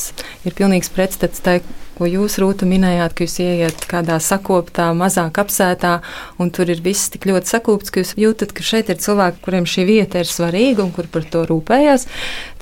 ir 0.44 0.56
pilnīgs 0.58 0.92
pretstats 0.94 1.44
tai, 1.44 1.60
ko 1.98 2.08
jūs, 2.08 2.38
Rūta, 2.42 2.68
minējāt, 2.68 3.16
ka 3.16 3.26
jūs 3.26 3.38
ieiet 3.44 3.84
kādā 3.90 4.20
sakoptā, 4.22 4.88
mazā 4.96 5.26
kapsētā, 5.34 5.98
un 6.38 6.52
tur 6.54 6.70
ir 6.70 6.82
viss 6.84 7.10
tik 7.14 7.26
ļoti 7.28 7.54
sakūpts, 7.56 7.92
ka 7.92 8.04
jūs 8.04 8.14
jūtat, 8.18 8.54
ka 8.54 8.66
šeit 8.66 8.92
ir 8.92 9.02
cilvēki, 9.02 9.42
kuriem 9.44 9.68
šī 9.68 9.88
vieta 9.88 10.22
ir 10.22 10.30
svarīga 10.30 10.86
un 10.86 10.94
kur 10.96 11.10
par 11.10 11.26
to 11.28 11.44
rūpējas. 11.50 12.08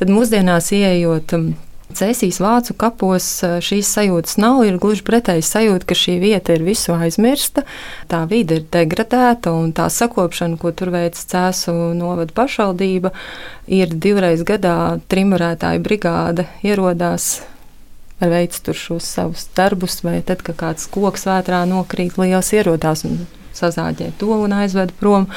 Tad 0.01 0.13
mūsdienās 0.13 0.73
ieejot 0.77 1.37
um, 1.37 1.53
Cēsīs 1.97 2.41
vācu 2.43 2.75
kapos 2.77 3.27
šīs 3.65 3.89
sajūtas 3.95 4.37
nav. 4.43 4.59
Ir 4.67 4.77
gluži 4.83 5.05
pretēji 5.07 5.45
sajūta, 5.47 5.87
ka 5.89 5.97
šī 5.97 6.17
vieta 6.21 6.57
ir 6.57 6.65
visu 6.67 6.93
aizmirsta, 6.97 7.63
tā 8.11 8.25
vide 8.29 8.61
ir 8.61 8.67
degradēta 8.75 9.55
un 9.55 9.73
tā 9.77 9.87
sakopšana, 9.93 10.59
ko 10.61 10.75
tur 10.77 10.91
veic 10.95 11.17
Cēsu 11.17 11.73
novada 11.97 12.35
pašvaldība, 12.37 13.15
ir 13.71 13.95
divreiz 13.95 14.45
gadā 14.47 14.99
trimurētāju 15.09 15.85
brigāde 15.87 16.51
ierodās. 16.67 17.37
Vai 18.21 18.31
veic 18.33 18.57
tur 18.65 18.77
šos 18.79 19.07
savus 19.17 19.49
darbus, 19.57 20.01
vai 20.05 20.23
tad, 20.25 20.41
kad 20.45 20.57
kāds 20.57 20.89
koks 20.89 21.27
vētrā 21.29 21.67
nokrīt, 21.69 22.17
liels 22.17 22.53
ierodās 22.57 23.05
un 23.05 23.27
sazāģē 23.57 24.13
to 24.21 24.33
un 24.37 24.55
aizved 24.57 24.95
prom. 25.01 25.29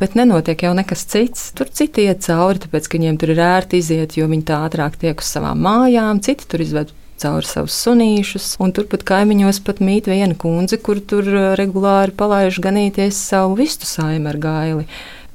Bet 0.00 0.16
nenotiek 0.16 0.64
jau 0.64 0.72
nekas 0.76 1.04
cits. 1.08 1.50
Tur 1.56 1.68
citi 1.72 2.06
iet 2.08 2.24
cauri, 2.24 2.60
tāpēc 2.62 2.88
ka 2.88 2.96
viņiem 2.96 3.20
tur 3.20 3.34
ir 3.34 3.42
ērti 3.44 3.80
iziet, 3.80 4.16
jo 4.16 4.28
viņi 4.30 4.46
tā 4.48 4.62
ātrāk 4.66 4.96
tiek 5.00 5.20
uz 5.20 5.28
savām 5.28 5.60
mājām, 5.64 6.22
citi 6.24 6.48
tur 6.48 6.64
izved 6.64 6.92
cauri 7.20 7.48
savus 7.48 7.76
sunīšus. 7.84 8.54
Un 8.64 8.72
turpat 8.76 9.04
kaimiņos 9.08 9.60
pat 9.66 9.82
mīt 9.84 10.08
viena 10.08 10.36
kundze, 10.40 10.80
kur 10.80 11.02
tur 11.04 11.24
uh, 11.28 11.52
regulāri 11.60 12.16
palaiž 12.16 12.60
ganīties 12.64 13.20
savu 13.28 13.58
vistu 13.60 13.88
saimē 13.88 14.32
ar 14.32 14.40
gaili 14.40 14.86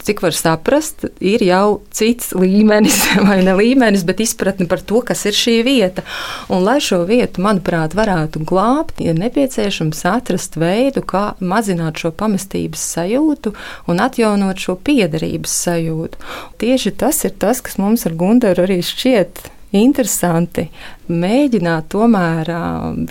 cik 0.06 0.22
var 0.26 0.36
saprast, 0.38 1.08
ir 1.20 1.44
jau 1.46 1.82
cits 1.96 2.32
līmenis, 2.38 3.00
vai 3.28 3.40
ne 3.46 3.56
līmenis, 3.58 4.06
bet 4.08 4.22
izpratne 4.26 4.68
par 4.70 4.84
to, 4.86 5.02
kas 5.06 5.26
ir 5.30 5.38
šī 5.38 5.56
vieta. 5.68 6.06
Un, 6.50 6.64
lai 6.66 6.78
šo 6.84 7.04
vietu, 7.10 7.44
manuprāt, 7.46 7.98
varētu 7.98 8.44
glābt, 8.48 9.02
ir 9.04 9.18
nepieciešams 9.20 10.06
atrast 10.12 10.60
veidu, 10.62 11.04
kā 11.06 11.26
mazināt 11.40 12.02
šo 12.02 12.14
pamestības 12.16 12.86
sajūtu 12.96 13.56
un 13.92 14.04
atjaunot 14.06 14.62
šo 14.62 14.78
piederības 14.86 15.58
sajūtu. 15.66 16.22
Tieši 16.62 16.96
tas 17.02 17.24
ir 17.28 17.36
tas, 17.42 17.64
kas 17.66 17.80
mums 17.82 18.06
ar 18.08 18.16
Gunteru 18.20 18.68
arī 18.68 18.82
šķiet 18.86 19.55
interesanti 19.80 20.68
mēģināt 21.12 21.90
tomēr 21.94 22.50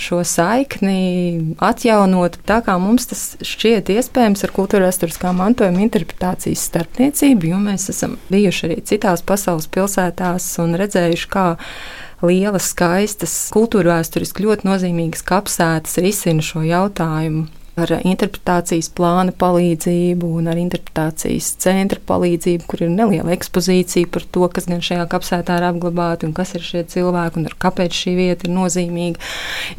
šo 0.03 0.21
saikni 0.27 1.55
atjaunot 1.63 2.39
tā, 2.49 2.61
kā 2.67 2.77
mums 2.83 3.09
tas 3.11 3.25
šķiet 3.45 3.93
iespējams 3.95 4.47
ar 4.47 4.55
kultūra 4.55 4.89
vēsturiskā 4.89 5.35
mantojuma 5.37 5.85
interpretācijas 5.87 6.67
starpniecību, 6.71 7.53
jo 7.53 7.61
mēs 7.63 7.89
esam 7.95 8.17
bijuši 8.31 8.69
arī 8.69 8.79
citās 8.91 9.25
pasaules 9.27 9.71
pilsētās 9.75 10.49
un 10.65 10.79
redzējuši, 10.81 11.29
kā 11.33 11.49
lielas, 12.25 12.71
skaistas, 12.73 13.35
kultūra 13.55 13.99
vēsturiski 13.99 14.47
ļoti 14.47 14.71
nozīmīgas 14.71 15.27
kapsētas 15.29 16.01
risina 16.03 16.45
šo 16.45 16.65
jautājumu 16.67 17.47
ar 17.81 17.91
interpretācijas 18.07 18.89
plāna 18.95 19.33
palīdzību 19.35 20.29
un 20.39 20.49
ar 20.51 20.59
interpretācijas 20.61 21.51
centra 21.63 21.99
palīdzību, 22.07 22.67
kur 22.71 22.85
ir 22.87 22.93
neliela 22.95 23.35
ekspozīcija 23.35 24.11
par 24.15 24.27
to, 24.35 24.47
kas 24.55 24.69
gan 24.71 24.83
šajā 24.85 25.07
kapsētā 25.11 25.59
ir 25.59 25.67
apglabāti 25.71 26.29
un 26.29 26.35
kas 26.37 26.55
ir 26.55 26.63
šie 26.67 26.85
cilvēki 26.93 27.41
un 27.41 27.49
kāpēc 27.65 27.99
šī 27.99 28.15
vieta 28.19 28.47
ir 28.49 28.55
nozīmīga. 28.55 29.23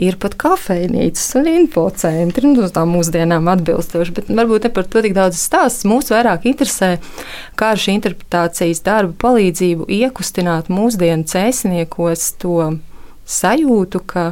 Ir 0.03 0.19
pat 0.21 0.35
kafejnīcas 0.41 1.27
un 1.39 1.51
infocentri, 1.53 2.51
nu, 2.51 2.67
tām 2.75 2.91
mūsdienām 2.95 3.47
atbilstoši, 3.53 4.15
bet 4.19 4.33
varbūt 4.33 4.67
ne 4.67 4.73
par 4.75 4.89
to 4.89 5.03
tik 5.05 5.15
daudz 5.15 5.39
stāsts. 5.39 5.87
Mūs 5.87 6.11
vairāk 6.11 6.49
interesē, 6.51 6.97
kā 7.59 7.71
ar 7.75 7.79
šī 7.79 7.99
interpretācijas 7.99 8.83
darba 8.85 9.15
palīdzību 9.23 9.87
iekustināt 10.01 10.71
mūsdienu 10.73 11.27
cēsniekos 11.31 12.33
to 12.43 12.59
sajūtu, 13.25 14.01
ka 14.05 14.25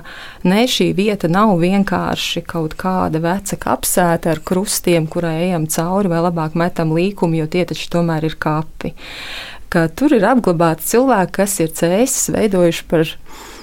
ne 0.48 0.64
šī 0.70 0.92
vieta 0.98 1.30
nav 1.32 1.56
vienkārši 1.62 2.44
kaut 2.46 2.78
kāda 2.80 3.22
veca 3.24 3.58
kapsēta 3.60 4.34
ar 4.34 4.42
krustiem, 4.46 5.08
kurai 5.10 5.50
ejam 5.50 5.68
cauri, 5.68 6.12
vai 6.14 6.22
labāk 6.24 6.58
metam 6.60 6.94
līkumu, 6.96 7.42
jo 7.42 7.50
tie 7.50 7.66
taču 7.70 7.90
tomēr 7.98 8.30
ir 8.30 8.38
kapi. 8.40 8.94
Ka 9.74 9.88
tur 9.90 10.14
ir 10.14 10.26
apglabāti 10.30 10.86
cilvēki, 10.92 11.34
kas 11.40 11.60
ir 11.64 11.74
cēsis, 11.74 12.30
veidojuši 12.36 12.86
par 12.92 13.08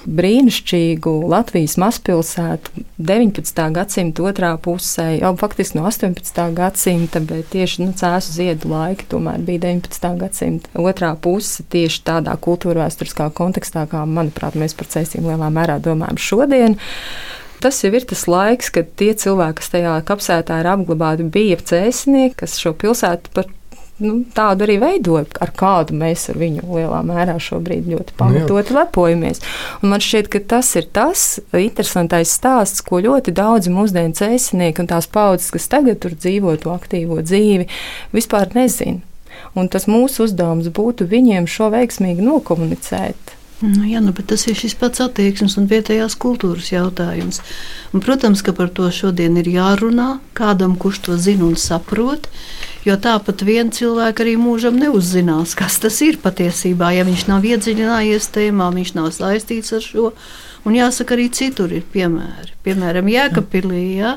brīnišķīgu 0.07 1.13
Latvijas 1.31 1.77
mazpilsētu 1.81 2.85
19. 3.01 3.65
gadsimta 3.77 4.25
otrā 4.31 4.53
pusē, 4.63 5.07
jau 5.19 5.33
faktiski 5.41 5.79
no 5.79 5.85
18. 5.89 6.41
gadsimta, 6.57 7.23
bet 7.25 7.51
tieši 7.53 7.85
nu, 7.85 7.95
cēsu 7.97 8.35
ziedu 8.37 8.71
laiki 8.73 9.09
tomēr 9.11 9.43
bija 9.45 9.67
19. 9.67 10.09
gadsimta 10.23 10.73
otrā 10.81 11.13
puse 11.21 11.67
tieši 11.73 12.03
tādā 12.07 12.37
kultūra 12.41 12.87
vēsturiskā 12.87 13.31
kontekstā, 13.37 13.87
kā, 13.91 14.07
manuprāt, 14.09 14.59
mēs 14.59 14.77
par 14.79 14.91
cēsīm 14.93 15.29
lielā 15.29 15.53
mērā 15.53 15.81
domājam 15.83 16.21
šodien. 16.21 16.79
Tas 17.61 17.83
jau 17.85 17.93
ir 17.93 18.07
tas 18.09 18.25
laiks, 18.25 18.71
kad 18.73 18.89
tie 18.97 19.13
cilvēki, 19.13 19.59
kas 19.61 19.73
tajā 19.75 19.97
kapsētā 20.09 20.63
ir 20.63 20.71
apglabāti, 20.73 21.29
bija 21.29 21.61
cēsnieki, 21.61 22.39
kas 22.41 22.57
šo 22.63 22.73
pilsētu 22.81 23.35
par 23.37 23.51
nu, 24.05 24.21
tādu 24.37 24.67
arī 24.67 24.77
veidoja, 24.83 25.27
ar 25.43 25.53
kādu 25.57 25.97
mēs 26.01 26.29
ar 26.33 26.39
viņu 26.41 26.67
lielā 26.67 27.01
mērā 27.07 27.37
šobrīd 27.43 27.89
ļoti 27.93 28.17
pamatoti 28.19 28.77
lepojamies. 28.77 29.43
Un 29.81 29.95
man 29.95 30.05
šķiet, 30.05 30.31
ka 30.33 30.43
tas 30.55 30.73
ir 30.81 30.89
tas 30.95 31.25
interesantais 31.57 32.33
stāsts, 32.37 32.85
ko 32.87 33.03
ļoti 33.05 33.35
daudzi 33.37 33.73
mūsdienu 33.75 34.17
cēsinieki 34.19 34.85
un 34.85 34.91
tās 34.91 35.11
paudzes, 35.11 35.53
kas 35.55 35.71
tagad 35.73 36.03
tur 36.03 36.17
dzīvo 36.17 36.57
to 36.63 36.75
aktīvo 36.75 37.21
dzīvi, 37.25 37.69
vispār 38.17 38.53
nezina. 38.57 39.05
Un 39.57 39.71
tas 39.73 39.87
mūsu 39.91 40.27
uzdevums 40.27 40.69
būtu 40.75 41.07
viņiem 41.11 41.47
šo 41.51 41.71
veiksmīgi 41.73 42.25
nokomunicēt. 42.25 43.40
Nu, 43.61 43.83
jā, 43.85 44.01
nu, 44.01 44.15
tas 44.17 44.47
ir 44.49 44.57
šis 44.57 44.73
pats 44.81 45.03
attieksmes 45.05 45.59
un 45.61 45.67
vietējās 45.69 46.15
kultūras 46.21 46.71
jautājums. 46.73 47.43
Un, 47.93 48.01
protams, 48.01 48.41
ka 48.41 48.55
par 48.57 48.71
to 48.73 48.87
šodien 48.89 49.37
ir 49.37 49.51
jārunā 49.53 50.15
kādam, 50.39 50.79
kurš 50.81 51.03
to 51.05 51.17
zina 51.21 51.45
un 51.45 51.59
saprot. 51.61 52.31
Jo 52.89 52.97
tāpat 52.97 53.45
viens 53.45 53.77
cilvēks 53.77 54.25
arī 54.25 54.39
mūžam 54.41 54.79
neuzzinās, 54.81 55.53
kas 55.59 55.77
tas 55.83 56.01
ir 56.07 56.17
patiesībā. 56.23 56.95
Ja 56.97 57.05
viņš 57.05 57.27
nav 57.29 57.45
iedziļinājies 57.45 58.31
tēmā, 58.33 58.71
viņš 58.79 58.95
nav 58.97 59.11
saistīts 59.13 59.77
ar 59.77 59.85
šo. 59.85 60.15
Un 60.65 60.81
jāsaka, 60.81 61.17
arī 61.17 61.29
citur 61.29 61.73
ir 61.77 61.85
piemēri. 61.93 62.57
Piemēram, 62.65 63.13
Jēkabpilī. 63.13 63.85
Ja? 64.01 64.17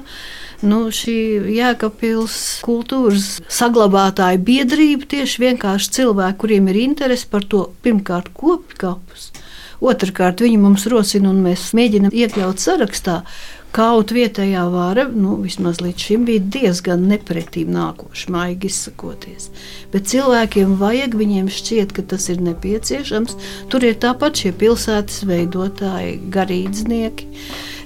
Nu, 0.63 0.85
šī 0.95 1.15
jēkapils 1.57 2.35
kultūras 2.63 3.41
saglabātāja 3.51 4.39
biedrība 4.39 5.09
tieši 5.11 5.41
vienkārši 5.41 5.89
cilvēki, 5.97 6.39
kuriem 6.39 6.69
ir 6.71 6.79
interese 6.85 7.27
par 7.27 7.43
to 7.51 7.65
pirmkārt 7.83 8.29
kopkapus. 8.37 9.33
Otrakārt, 9.83 10.39
viņi 10.45 10.61
mums 10.61 10.85
rosina 10.87 11.33
un 11.33 11.41
mēs 11.43 11.73
mēģinām 11.75 12.15
iekļaut 12.15 12.63
sarakstā 12.63 13.17
kaut 13.75 14.13
vietējā 14.15 14.63
vara, 14.71 15.03
nu, 15.11 15.33
vismaz 15.43 15.81
līdz 15.83 16.07
šim 16.07 16.23
bija 16.29 16.45
diezgan 16.55 17.03
nepretīm 17.09 17.73
nākoša, 17.73 18.31
maigi 18.31 18.69
izsakoties. 18.71 19.49
Bet 19.91 20.07
cilvēkiem 20.13 20.77
vajag, 20.79 21.17
viņiem 21.19 21.51
šķiet, 21.51 21.91
ka 21.97 22.07
tas 22.13 22.29
ir 22.31 22.39
nepieciešams. 22.45 23.35
Tur 23.73 23.83
ir 23.83 23.99
tāpat 23.99 24.45
šie 24.45 24.55
pilsētas 24.63 25.25
veidotāji, 25.27 26.19
garīdznieki 26.31 27.31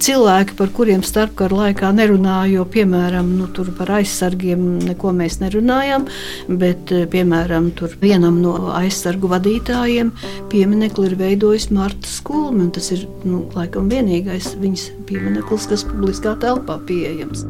cilvēki, 0.04 0.56
par 0.58 0.72
kuriem 0.76 1.04
starpkara 1.06 1.62
laikā 1.62 1.92
nerunāja, 1.96 2.58
jo, 2.58 2.66
piemēram, 2.74 3.30
nu, 3.40 3.48
par 3.78 3.92
aizsargiem 4.00 4.66
neko 4.86 5.14
mēs 5.16 5.40
nerunājam, 5.42 6.08
bet, 6.48 6.92
eh, 6.92 7.06
piemēram, 7.06 7.72
vienam 8.02 8.42
no 8.42 8.72
aizsargu 8.78 9.32
vadītājiem 9.32 10.12
pieminekli 10.52 11.12
ir 11.12 11.16
veidojis 11.16 11.72
Marta 11.72 12.08
Skulme, 12.08 12.68
un 12.68 12.72
tas 12.72 12.92
ir, 12.92 13.08
nu, 13.24 13.46
laikam, 13.56 13.90
vienīgais 13.90 14.56
viņas 14.60 14.92
piemineklis, 15.08 15.68
kas 15.68 15.84
publiskā 15.84 16.38
telpā 16.40 16.80
pieejams. 16.86 17.46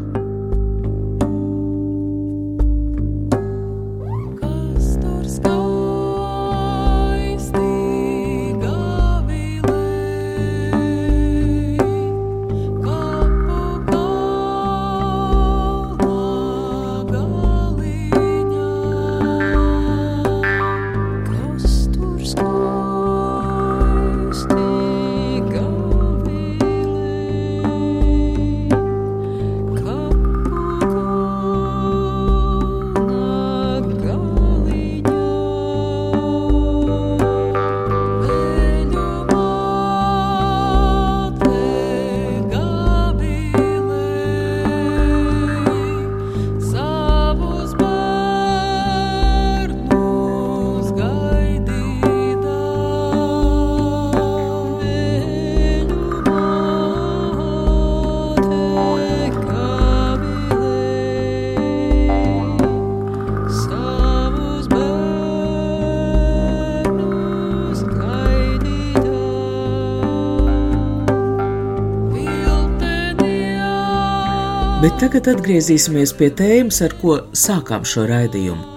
Bet 74.78 75.00
tagad 75.02 75.26
atgriezīsimies 75.32 76.12
pie 76.14 76.28
tēmas, 76.38 76.84
ar 76.86 76.92
ko 77.00 77.16
sākām 77.34 77.82
šo 77.82 78.04
raidījumu. 78.12 78.76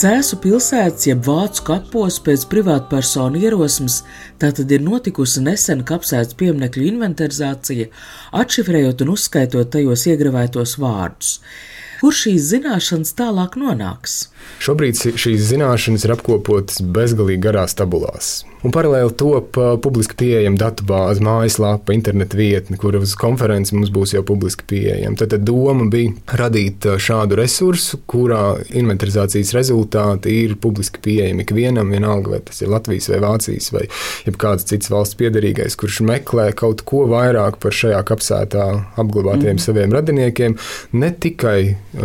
Cēzu 0.00 0.36
pilsētas, 0.42 1.06
jeb 1.08 1.22
vācu 1.24 1.64
kapos 1.64 2.18
pēc 2.26 2.44
privātpersonu 2.52 3.40
ierosmes, 3.40 4.02
tātad 4.36 4.68
ir 4.76 4.84
notikusi 4.84 5.40
nesen 5.40 5.80
kapsētas 5.88 6.36
pieminekļu 6.36 6.84
inventarizācija, 6.90 7.88
atšifrējot 8.36 9.06
un 9.06 9.14
uzskaitot 9.14 9.72
tajos 9.72 10.04
iegravētos 10.12 10.76
vārdus. 10.82 11.38
Kur 12.02 12.20
šīs 12.20 12.50
zināšanas 12.52 13.16
tālāk 13.16 13.56
nonāks? 13.64 14.26
Šobrīd 14.60 14.98
šīs 15.16 15.48
zināšanas 15.54 16.04
ir 16.04 16.14
apkopotas 16.16 16.82
bezgalīgi 16.84 17.40
garās 17.46 17.76
tabulās. 17.78 18.40
Un 18.60 18.74
paralēli 18.74 19.14
top 19.16 19.56
publiski 19.80 20.18
pieejama 20.20 20.58
datubāze, 20.60 21.22
mājaslapa, 21.24 21.94
interneta 21.96 22.36
vietne, 22.36 22.76
kur 22.80 22.98
uz 22.98 23.14
konferenci 23.16 23.72
mums 23.72 23.88
būs 23.94 24.12
jau 24.12 24.20
publiski 24.28 24.66
pieejama. 24.68 25.16
Tad, 25.16 25.32
tad 25.32 25.46
doma 25.48 25.86
bija 25.88 26.12
radīt 26.36 26.84
šādu 27.00 27.38
resursu, 27.40 28.02
kurā 28.10 28.58
inventarizācijas 28.76 29.54
rezultāti 29.56 30.34
ir 30.42 30.58
publiski 30.60 31.00
pieejami 31.06 31.46
ikvienam, 31.46 31.88
vienalga 31.94 32.34
vai 32.34 32.42
tas 32.50 32.60
ir 32.60 32.68
Latvijas 32.68 33.08
vai 33.14 33.22
Vācijas 33.24 33.70
vai 33.72 33.86
kāds 34.40 34.68
cits 34.68 34.92
valsts 34.92 35.16
piedarīgais, 35.20 35.78
kurš 35.80 36.02
meklē 36.10 36.50
kaut 36.56 36.84
ko 36.88 37.06
vairāk 37.08 37.56
par 37.64 37.72
šajā 37.76 38.02
kapsētā 38.12 38.66
apglabātiem 39.00 39.54
mm. 39.56 39.64
saviem 39.64 39.96
radiniekiem, 39.96 40.58
ne 41.00 41.10
tikai 41.16 41.58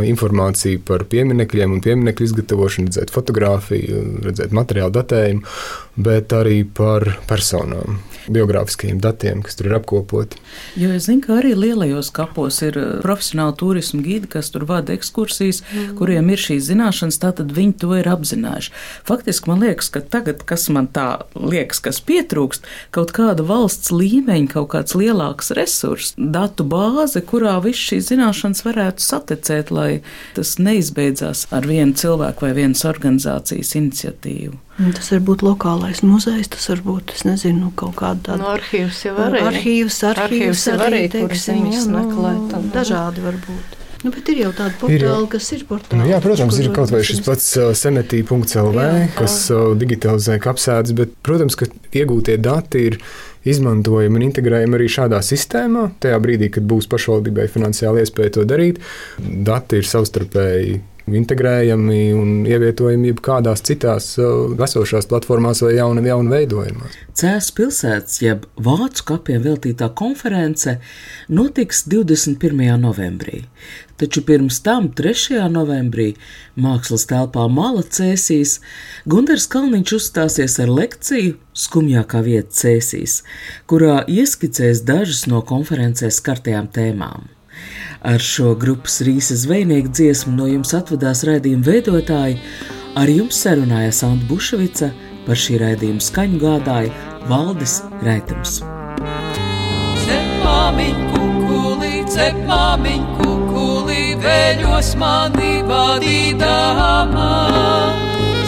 informāciju 0.08 0.86
par 0.88 1.04
pieminekļiem 1.12 1.76
un 1.76 1.84
pieminekļu 1.84 2.25
izgatavošanu, 2.28 2.90
redzēt 2.90 3.14
fotografiju, 3.14 4.04
redzēt 4.26 4.56
materiālu 4.56 4.94
datējumu, 4.96 5.46
bet 5.96 6.34
arī 6.36 6.64
par 6.68 7.08
personām 7.30 8.02
biogrāfiskajiem 8.32 9.00
datiem, 9.02 9.42
kas 9.46 9.58
tur 9.58 9.70
ir 9.70 9.76
apkopoti. 9.78 10.40
Jo 10.80 10.92
es 10.96 11.08
zinu, 11.08 11.22
ka 11.26 11.38
arī 11.40 11.54
lielajos 11.58 12.12
kapos 12.16 12.62
ir 12.66 12.78
eh, 12.80 12.88
profesionāli 13.04 13.58
turismu 13.60 14.02
gidi, 14.06 14.30
kas 14.36 14.52
tur 14.54 14.66
vada 14.70 14.96
ekskursijas, 14.96 15.62
mm. 15.62 15.96
kuriem 16.00 16.32
ir 16.34 16.42
šīs 16.42 16.70
zināšanas, 16.70 17.20
tātad 17.22 17.54
viņi 17.56 17.78
to 17.84 17.92
ir 18.00 18.10
apzinājuši. 18.10 18.74
Faktiski 19.08 19.52
man 19.52 19.64
liekas, 19.66 19.92
ka 19.94 20.02
tagad, 20.02 20.42
kas 20.48 20.68
man 20.74 20.90
tā 20.96 21.08
liekas, 21.38 21.82
kas 21.86 22.02
pietrūkst, 22.06 22.66
kaut 22.96 23.14
kāda 23.16 23.46
valsts 23.46 23.94
līmeņa, 23.94 24.52
kaut 24.56 24.72
kāds 24.74 24.98
lielāks 24.98 25.54
resurs, 25.58 26.14
datu 26.18 26.66
bāze, 26.68 27.22
kurā 27.26 27.58
viss 27.64 27.92
šīs 27.92 28.10
zināšanas 28.12 28.66
varētu 28.66 29.06
satecēt, 29.06 29.74
lai 29.76 29.90
tas 30.38 30.58
neizbeidzās 30.58 31.48
ar 31.56 31.70
vienu 31.70 31.94
cilvēku 31.98 32.48
vai 32.48 32.56
vienas 32.58 32.86
organizācijas 32.90 33.76
iniciatīvu. 33.78 34.65
Tas 34.76 35.08
var 35.14 35.22
būt 35.24 35.44
lokālais 35.46 36.02
muzejs, 36.04 36.50
tas 36.52 36.66
var 36.74 36.82
būt, 36.84 37.14
es 37.16 37.24
nezinu, 37.24 37.70
kaut 37.80 37.96
kāda 38.02 38.20
tāda. 38.28 38.42
No 38.42 38.52
arhīvs 38.58 39.06
jau 39.06 39.14
arī. 39.24 39.40
Arhīvs, 39.40 40.02
arhīvs, 40.10 40.36
arhīvs 40.36 40.66
arī, 40.74 40.88
arī 40.90 41.02
teiksim, 41.14 41.62
viņas 41.64 41.86
nu, 41.88 42.02
meklēt. 42.02 42.42
Nu, 42.52 42.72
dažādi 42.74 43.24
var 43.24 43.38
būt. 43.46 43.78
Nu, 44.04 44.12
bet 44.14 44.28
ir 44.30 44.42
jau 44.44 44.50
tādi 44.54 44.76
portāli, 44.78 45.30
kas 45.32 45.48
ir 45.56 45.64
portāli. 45.66 45.98
Nu, 46.02 46.10
jā, 46.12 46.20
protams, 46.22 46.60
ir 46.62 46.68
kaut 46.76 46.92
vai 46.94 47.00
šis 47.08 47.24
pats 47.26 47.46
uh, 47.58 47.72
senetī.lv, 47.74 48.84
kas 49.16 49.38
uh, 49.56 49.72
digitalizē 49.80 50.36
kapsētas, 50.44 50.94
bet, 50.98 51.16
protams, 51.26 51.56
ka 51.58 51.70
iegūtie 51.96 52.36
dati 52.38 52.84
ir 52.92 53.00
izmantojam 53.48 54.20
un 54.20 54.26
integrējam 54.28 54.76
arī 54.76 54.90
šādā 54.92 55.22
sistēmā. 55.26 55.88
Tajā 56.04 56.20
brīdī, 56.22 56.52
kad 56.54 56.68
būs 56.68 56.90
pašvaldībai 56.92 57.48
finansiāli 57.54 58.04
iespēja 58.04 58.36
to 58.38 58.46
darīt, 58.50 58.84
dati 59.24 59.80
ir 59.80 59.90
savstarpēji 59.90 60.78
integrējami 61.14 62.00
un 62.18 62.30
ievietojami 62.50 63.12
jebkādās 63.12 63.62
citās 63.66 64.08
uh, 64.18 64.54
esošās 64.66 65.06
platformās 65.10 65.62
vai 65.62 65.76
jauna, 65.78 66.02
jauna 66.06 66.34
veidojumās. 66.38 66.96
Cēlus 67.16 67.52
pilsētas, 67.56 68.20
jeb 68.24 68.48
Vācu 68.62 69.06
kapiem 69.12 69.44
veltītā 69.46 69.92
konference 69.96 70.80
notiks 71.30 71.86
21. 71.92 72.74
novembrī. 72.82 73.46
Taču 73.96 74.26
pirms 74.28 74.58
tam, 74.66 74.90
3. 74.92 75.46
novembrī, 75.54 76.10
mākslas 76.60 77.06
telpā 77.08 77.46
Mala 77.48 77.86
cēsīs, 77.86 78.58
Gunārs 79.08 79.46
Kalniņš 79.52 79.94
uzstāsies 80.00 80.58
ar 80.60 80.74
lekciju 80.74 81.38
Skumjākā 81.56 82.20
vieta 82.26 82.52
cēsīs, 82.66 83.22
kurā 83.72 84.02
ieskicēs 84.12 84.84
dažas 84.84 85.24
no 85.32 85.40
konferencē 85.48 86.12
skartajām 86.12 86.68
tēmām. 86.76 87.30
Ar 88.06 88.22
šo 88.22 88.54
grupas 88.60 89.00
rīsa 89.02 89.34
zvejnieku 89.40 89.90
dziesmu 89.90 90.36
no 90.38 90.46
jums 90.46 90.76
atvadās 90.78 91.24
raidījuma 91.26 91.66
veidotāji, 91.66 92.38
ar 92.96 93.10
jums 93.10 93.40
sarunājās 93.42 94.04
Anta 94.06 94.28
Bušvica, 94.30 94.92
par 95.26 95.40
šī 95.42 95.58
raidījuma 95.64 96.06
skaņu 96.06 96.38
gādāja 96.44 96.94
Valdis 97.30 97.80
Raitams. 98.06 98.60
Cepmāmiņ 100.06 101.02
kukulī, 101.16 101.94
cepmāmiņ 102.14 103.04
kukulī, 103.18 104.04
veļos 104.22 104.94
mani 105.02 105.54
vadīdāmā. 105.72 107.30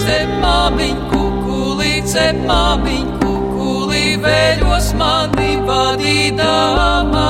Cepmāmiņ 0.05 0.97
kukulī, 1.13 1.93
cepmāmiņ 2.13 3.07
kukulī, 3.23 4.03
veļos 4.21 4.93
mani 5.01 5.55
vadīdāmā 5.65 7.27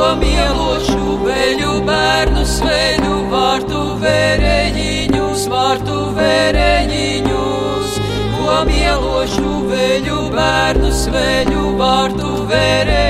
ko 0.00 0.14
mielošu 0.16 1.16
veļu 1.26 1.72
bērnu 1.84 2.40
sveļu 2.48 3.16
vārtu 3.28 3.80
vērējiņus, 4.00 5.42
vārtu 5.52 5.96
vērējiņus, 6.16 7.98
ko 8.38 8.56
mielošu 8.70 9.52
veļu 9.68 10.22
bērnu 10.32 10.94
sveļu 11.02 11.76
vārtu 11.82 12.32
vērējiņus, 12.48 13.09